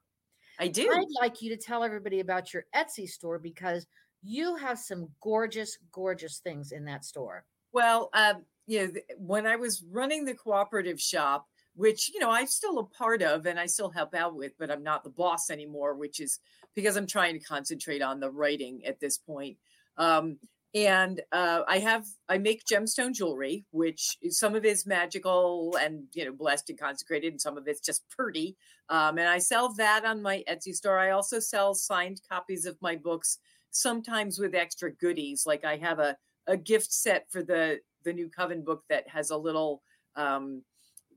I 0.60 0.67
do. 0.67 0.91
I'd 0.91 1.06
like 1.21 1.41
you 1.41 1.49
to 1.56 1.58
tell 1.58 1.84
everybody 1.84 2.19
about 2.19 2.54
your 2.54 2.65
Etsy 2.75 3.08
store 3.08 3.39
because 3.39 3.88
you 4.23 4.56
have 4.56 4.80
some 4.80 5.10
gorgeous, 5.21 5.78
gorgeous 5.91 6.39
things 6.39 6.71
in 6.71 6.86
that 6.86 7.06
store. 7.06 7.45
Well, 7.71 8.10
um, 8.13 8.45
you 8.67 8.88
know, 8.88 8.93
when 9.17 9.45
I 9.45 9.56
was 9.56 9.84
running 9.84 10.25
the 10.25 10.34
cooperative 10.34 10.99
shop, 10.99 11.47
which 11.75 12.10
you 12.13 12.19
know 12.19 12.32
I'm 12.32 12.47
still 12.47 12.80
a 12.80 12.86
part 12.86 13.21
of 13.21 13.45
and 13.45 13.60
I 13.60 13.65
still 13.65 13.89
help 13.89 14.15
out 14.15 14.36
with, 14.36 14.54
but 14.58 14.71
I'm 14.71 14.84
not 14.84 15.04
the 15.04 15.10
boss 15.10 15.49
anymore, 15.49 15.93
which 15.93 16.19
is 16.19 16.39
because 16.73 16.95
I'm 16.95 17.08
trying 17.08 17.38
to 17.38 17.45
concentrate 17.45 18.01
on 18.01 18.19
the 18.19 18.32
writing 18.32 18.86
at 18.86 18.99
this 18.99 19.17
point. 19.17 19.58
Um, 19.97 20.38
and 20.75 21.21
uh, 21.31 21.61
I 21.69 21.79
have 21.79 22.05
I 22.27 22.38
make 22.38 22.65
gemstone 22.65 23.13
jewelry, 23.13 23.65
which 23.71 24.17
some 24.29 24.55
of 24.55 24.65
it 24.65 24.67
is 24.67 24.85
magical 24.85 25.77
and 25.81 26.03
you 26.13 26.25
know 26.25 26.33
blessed 26.33 26.69
and 26.69 26.79
consecrated, 26.79 27.31
and 27.31 27.41
some 27.41 27.57
of 27.57 27.67
it's 27.67 27.79
just 27.79 28.03
pretty. 28.09 28.57
Um, 28.89 29.17
and 29.17 29.29
I 29.29 29.39
sell 29.39 29.73
that 29.75 30.03
on 30.03 30.21
my 30.21 30.43
Etsy 30.49 30.73
store. 30.75 30.99
I 30.99 31.11
also 31.11 31.39
sell 31.39 31.73
signed 31.73 32.21
copies 32.29 32.65
of 32.65 32.77
my 32.81 32.97
books, 32.97 33.39
sometimes 33.71 34.38
with 34.38 34.53
extra 34.53 34.91
goodies. 34.91 35.45
Like 35.45 35.63
I 35.63 35.77
have 35.77 35.99
a 35.99 36.17
a 36.45 36.57
gift 36.57 36.91
set 36.91 37.25
for 37.31 37.41
the 37.41 37.79
the 38.03 38.11
new 38.11 38.29
Coven 38.29 38.63
book 38.63 38.83
that 38.89 39.07
has 39.07 39.29
a 39.29 39.38
little 39.38 39.81
um, 40.17 40.61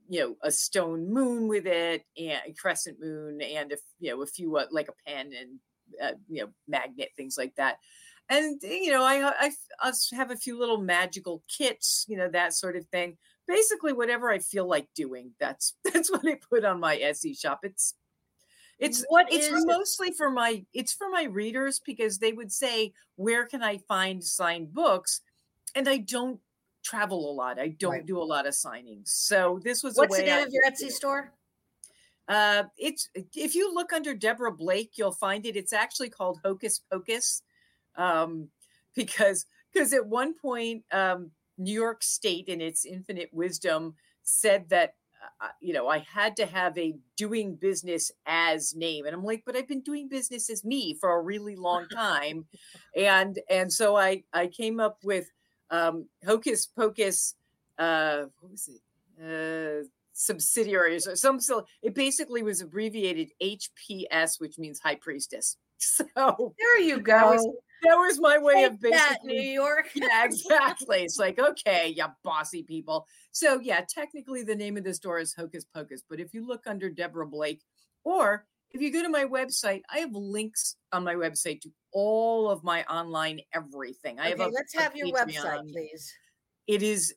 you 0.08 0.20
know 0.20 0.36
a 0.42 0.52
stone 0.52 1.12
moon 1.12 1.48
with 1.48 1.66
it 1.66 2.02
and 2.16 2.40
a 2.46 2.52
crescent 2.54 2.98
moon 3.00 3.40
and 3.42 3.72
a 3.72 3.76
you 3.98 4.10
know 4.10 4.22
a 4.22 4.26
few 4.26 4.56
uh, 4.56 4.66
like 4.70 4.88
a 4.88 5.10
pen 5.10 5.32
and 5.38 5.58
uh, 6.02 6.16
you 6.28 6.42
know 6.42 6.48
magnet 6.66 7.10
things 7.16 7.36
like 7.36 7.54
that 7.56 7.76
and 8.28 8.60
you 8.62 8.90
know 8.90 9.04
I, 9.04 9.32
I 9.46 9.50
i 9.80 9.92
have 10.12 10.30
a 10.30 10.36
few 10.36 10.58
little 10.58 10.78
magical 10.80 11.42
kits 11.48 12.04
you 12.08 12.16
know 12.16 12.28
that 12.30 12.54
sort 12.54 12.76
of 12.76 12.86
thing. 12.88 13.16
Basically 13.46 13.92
whatever 13.94 14.30
i 14.30 14.38
feel 14.38 14.66
like 14.68 14.88
doing 14.94 15.32
that's 15.40 15.74
that's 15.84 16.10
what 16.10 16.26
i 16.26 16.36
put 16.50 16.64
on 16.64 16.80
my 16.80 16.96
etsy 16.98 17.38
shop. 17.38 17.60
It's 17.62 17.94
it's 18.78 19.04
What 19.08 19.32
it's 19.32 19.48
is 19.48 19.66
mostly 19.66 20.12
for 20.12 20.30
my 20.30 20.64
it's 20.72 20.92
for 20.92 21.08
my 21.10 21.24
readers 21.24 21.80
because 21.84 22.18
they 22.18 22.32
would 22.32 22.52
say 22.52 22.92
where 23.16 23.46
can 23.46 23.62
i 23.62 23.78
find 23.78 24.22
signed 24.22 24.72
books? 24.72 25.20
And 25.74 25.88
i 25.88 25.96
don't 25.98 26.40
travel 26.84 27.30
a 27.30 27.32
lot. 27.32 27.58
I 27.58 27.68
don't 27.68 27.92
Right. 27.92 28.06
do 28.06 28.18
a 28.18 28.24
lot 28.24 28.46
of 28.46 28.54
signings. 28.54 29.08
So 29.08 29.60
this 29.62 29.82
was 29.82 29.96
What's 29.96 30.16
the 30.16 30.22
name 30.22 30.46
of 30.46 30.52
your 30.52 30.64
Etsy 30.64 30.90
store? 30.90 31.32
Uh, 32.28 32.64
it's 32.76 33.08
if 33.34 33.54
you 33.54 33.74
look 33.74 33.92
under 33.92 34.14
Deborah 34.14 34.52
Blake, 34.52 34.92
you'll 34.96 35.12
find 35.12 35.46
it. 35.46 35.56
It's 35.56 35.72
actually 35.72 36.10
called 36.10 36.40
Hocus 36.44 36.80
Pocus, 36.90 37.42
um, 37.98 38.48
because 38.94 39.44
because 39.72 39.92
at 39.92 40.06
one 40.06 40.34
point, 40.34 40.84
um, 40.92 41.30
New 41.58 41.74
York 41.74 42.02
State, 42.02 42.48
in 42.48 42.60
its 42.60 42.86
infinite 42.86 43.28
wisdom, 43.32 43.94
said 44.22 44.68
that 44.70 44.94
uh, 45.40 45.48
you 45.60 45.74
know 45.74 45.88
I 45.88 45.98
had 45.98 46.36
to 46.36 46.46
have 46.46 46.78
a 46.78 46.96
doing 47.16 47.54
business 47.56 48.10
as 48.26 48.74
name, 48.74 49.04
and 49.04 49.14
I'm 49.14 49.24
like, 49.24 49.42
but 49.44 49.56
I've 49.56 49.68
been 49.68 49.82
doing 49.82 50.08
business 50.08 50.48
as 50.48 50.64
me 50.64 50.94
for 50.94 51.12
a 51.12 51.22
really 51.22 51.56
long 51.56 51.86
time, 51.92 52.46
and 52.96 53.38
and 53.50 53.70
so 53.72 53.96
I 53.96 54.22
I 54.32 54.46
came 54.46 54.80
up 54.80 54.98
with 55.04 55.30
um, 55.70 56.06
Hocus 56.24 56.66
Pocus. 56.66 57.34
Uh, 57.78 58.24
what 58.40 58.52
was 58.52 58.68
it? 58.68 58.80
Uh, 59.20 59.86
subsidiaries 60.12 61.06
or 61.06 61.14
some 61.14 61.38
so 61.40 61.64
it 61.80 61.94
basically 61.94 62.42
was 62.42 62.60
abbreviated 62.60 63.30
HPS, 63.40 64.40
which 64.40 64.58
means 64.58 64.80
high 64.80 64.96
priestess. 64.96 65.56
So 65.80 66.04
There 66.58 66.80
you 66.80 66.98
go. 66.98 67.60
That 67.82 67.94
was 67.94 68.20
my 68.20 68.38
way 68.38 68.64
of 68.64 68.80
Take 68.80 68.82
New 68.82 68.90
basically 68.90 69.52
York. 69.52 69.90
yeah, 69.94 70.24
exactly. 70.24 71.02
It's 71.02 71.18
like, 71.18 71.38
okay, 71.38 71.94
you 71.96 72.04
bossy 72.24 72.62
people. 72.62 73.06
So 73.32 73.60
yeah, 73.60 73.82
technically 73.88 74.42
the 74.42 74.56
name 74.56 74.76
of 74.76 74.84
the 74.84 74.92
store 74.94 75.18
is 75.18 75.34
Hocus 75.34 75.64
Pocus, 75.64 76.02
but 76.08 76.20
if 76.20 76.34
you 76.34 76.46
look 76.46 76.62
under 76.66 76.90
Deborah 76.90 77.26
Blake, 77.26 77.62
or 78.04 78.44
if 78.70 78.80
you 78.82 78.92
go 78.92 79.02
to 79.02 79.08
my 79.08 79.24
website, 79.24 79.80
I 79.92 79.98
have 79.98 80.12
links 80.12 80.76
on 80.92 81.02
my 81.04 81.14
website 81.14 81.60
to 81.62 81.70
all 81.92 82.50
of 82.50 82.62
my 82.64 82.84
online 82.84 83.40
everything. 83.54 84.20
I 84.20 84.32
Okay, 84.32 84.42
have 84.42 84.50
a, 84.50 84.54
let's 84.54 84.74
have 84.74 84.94
your 84.94 85.08
Patreon. 85.08 85.36
website, 85.36 85.72
please. 85.72 86.12
It 86.66 86.82
is 86.82 87.14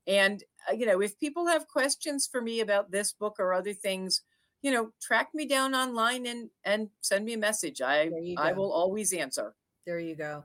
And 0.06 0.42
uh, 0.68 0.74
you 0.74 0.86
know, 0.86 1.00
if 1.00 1.18
people 1.18 1.46
have 1.46 1.68
questions 1.68 2.28
for 2.30 2.40
me 2.40 2.60
about 2.60 2.90
this 2.90 3.12
book 3.12 3.36
or 3.38 3.52
other 3.52 3.72
things, 3.72 4.22
you 4.62 4.72
know, 4.72 4.92
track 5.00 5.28
me 5.34 5.46
down 5.46 5.74
online 5.74 6.26
and 6.26 6.50
and 6.64 6.88
send 7.00 7.24
me 7.24 7.34
a 7.34 7.38
message. 7.38 7.80
I 7.80 8.10
I 8.36 8.52
will 8.52 8.72
always 8.72 9.12
answer. 9.12 9.54
There 9.86 10.00
you 10.00 10.16
go. 10.16 10.44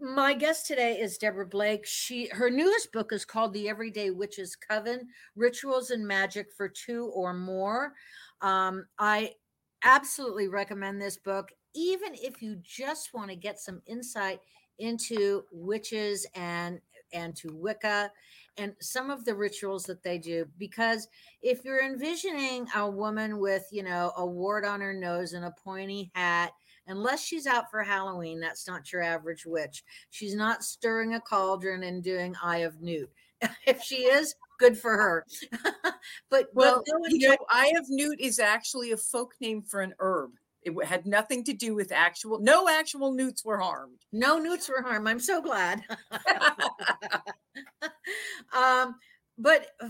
My 0.00 0.32
guest 0.32 0.66
today 0.66 1.00
is 1.00 1.18
Deborah 1.18 1.46
Blake. 1.46 1.84
She 1.84 2.28
her 2.28 2.50
newest 2.50 2.92
book 2.92 3.12
is 3.12 3.24
called 3.24 3.52
The 3.52 3.68
Everyday 3.68 4.10
Witches 4.10 4.54
Coven: 4.54 5.08
Rituals 5.34 5.90
and 5.90 6.06
Magic 6.06 6.46
for 6.56 6.68
Two 6.68 7.06
or 7.06 7.34
More. 7.34 7.94
Um, 8.40 8.86
I 8.98 9.32
absolutely 9.82 10.48
recommend 10.48 11.00
this 11.00 11.16
book, 11.16 11.50
even 11.74 12.14
if 12.14 12.40
you 12.40 12.58
just 12.62 13.12
want 13.12 13.30
to 13.30 13.36
get 13.36 13.58
some 13.58 13.82
insight 13.86 14.40
into 14.78 15.42
witches 15.50 16.26
and 16.34 16.80
and 17.12 17.34
to 17.36 17.48
Wicca 17.52 18.12
and 18.58 18.74
some 18.80 19.10
of 19.10 19.24
the 19.24 19.34
rituals 19.34 19.84
that 19.84 20.02
they 20.02 20.18
do. 20.18 20.46
Because 20.58 21.08
if 21.42 21.64
you're 21.64 21.84
envisioning 21.84 22.66
a 22.74 22.88
woman 22.88 23.38
with, 23.38 23.66
you 23.70 23.82
know, 23.82 24.12
a 24.16 24.26
wart 24.26 24.64
on 24.64 24.80
her 24.80 24.92
nose 24.92 25.32
and 25.32 25.44
a 25.44 25.54
pointy 25.62 26.10
hat 26.14 26.52
unless 26.86 27.22
she's 27.22 27.46
out 27.46 27.70
for 27.70 27.82
Halloween, 27.82 28.40
that's 28.40 28.66
not 28.66 28.92
your 28.92 29.02
average 29.02 29.46
witch. 29.46 29.84
She's 30.10 30.34
not 30.34 30.64
stirring 30.64 31.14
a 31.14 31.20
cauldron 31.20 31.82
and 31.82 32.02
doing 32.02 32.34
Eye 32.42 32.58
of 32.58 32.80
Newt. 32.80 33.10
if 33.66 33.82
she 33.82 34.04
is, 34.04 34.34
good 34.58 34.76
for 34.76 34.96
her. 34.96 35.24
but 36.30 36.48
Well, 36.54 36.82
you 37.08 37.28
know, 37.28 37.36
Eye 37.48 37.72
of 37.78 37.86
Newt 37.88 38.20
is 38.20 38.38
actually 38.38 38.92
a 38.92 38.96
folk 38.96 39.34
name 39.40 39.62
for 39.62 39.80
an 39.80 39.94
herb. 40.00 40.32
It 40.62 40.84
had 40.84 41.06
nothing 41.06 41.44
to 41.44 41.52
do 41.52 41.74
with 41.74 41.92
actual. 41.92 42.40
No 42.40 42.68
actual 42.68 43.12
newts 43.12 43.44
were 43.44 43.58
harmed. 43.58 44.04
no 44.12 44.38
newts 44.38 44.68
were 44.68 44.82
harmed. 44.82 45.08
I'm 45.08 45.20
so 45.20 45.40
glad. 45.40 45.82
um, 48.52 48.96
but 49.38 49.68
uh, 49.80 49.88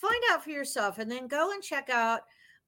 find 0.00 0.22
out 0.30 0.42
for 0.44 0.50
yourself 0.50 0.98
and 0.98 1.10
then 1.10 1.28
go 1.28 1.52
and 1.52 1.62
check 1.62 1.90
out 1.90 2.22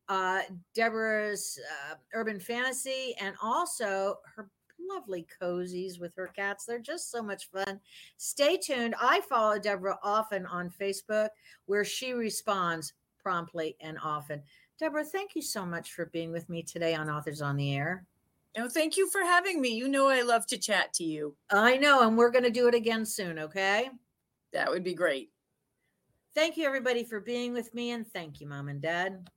uh, 0.09 0.43
Deborah's 0.75 1.59
uh, 1.91 1.95
urban 2.15 2.39
fantasy 2.39 3.15
and 3.21 3.35
also 3.43 4.17
her 4.37 4.49
lovely 4.91 5.27
cozies 5.41 6.01
with 6.01 6.15
her 6.17 6.29
cats. 6.29 6.65
They're 6.65 6.79
just 6.79 7.11
so 7.11 7.23
much 7.23 7.51
fun. 7.51 7.81
Stay 8.17 8.57
tuned. 8.57 8.95
I 9.01 9.21
follow 9.23 9.59
Deborah 9.59 9.99
often 10.03 10.47
on 10.47 10.71
Facebook 10.71 11.29
where 11.67 11.85
she 11.85 12.13
responds 12.13 12.93
promptly 13.23 13.77
and 13.81 13.99
often. 14.03 14.43
Deborah, 14.79 15.05
thank 15.05 15.37
you 15.37 15.43
so 15.43 15.65
much 15.65 15.93
for 15.93 16.07
being 16.07 16.33
with 16.33 16.49
me 16.49 16.63
today 16.63 16.95
on 16.95 17.09
Authors 17.09 17.43
on 17.43 17.57
the 17.57 17.75
Air. 17.75 18.05
no, 18.57 18.69
thank 18.69 18.97
you 18.97 19.09
for 19.11 19.21
having 19.21 19.61
me. 19.61 19.71
You 19.71 19.89
know 19.89 20.09
I 20.09 20.23
love 20.23 20.47
to 20.49 20.59
chat 20.59 20.93
to 20.95 21.05
you. 21.05 21.37
I 21.51 21.77
know, 21.77 22.07
and 22.07 22.17
we're 22.17 22.31
going 22.31 22.45
to 22.45 22.51
do 22.51 22.69
it 22.69 22.75
again 22.75 23.05
soon, 23.07 23.39
okay? 23.39 23.91
That 24.53 24.71
would 24.71 24.85
be 24.85 24.95
great. 24.95 25.31
Thank 26.35 26.57
you, 26.57 26.67
everybody, 26.67 27.05
for 27.05 27.21
being 27.21 27.53
with 27.53 27.73
me, 27.75 27.91
and 27.91 28.07
thank 28.07 28.41
you, 28.41 28.49
Mom 28.49 28.69
and 28.69 28.81
Dad. 28.81 29.29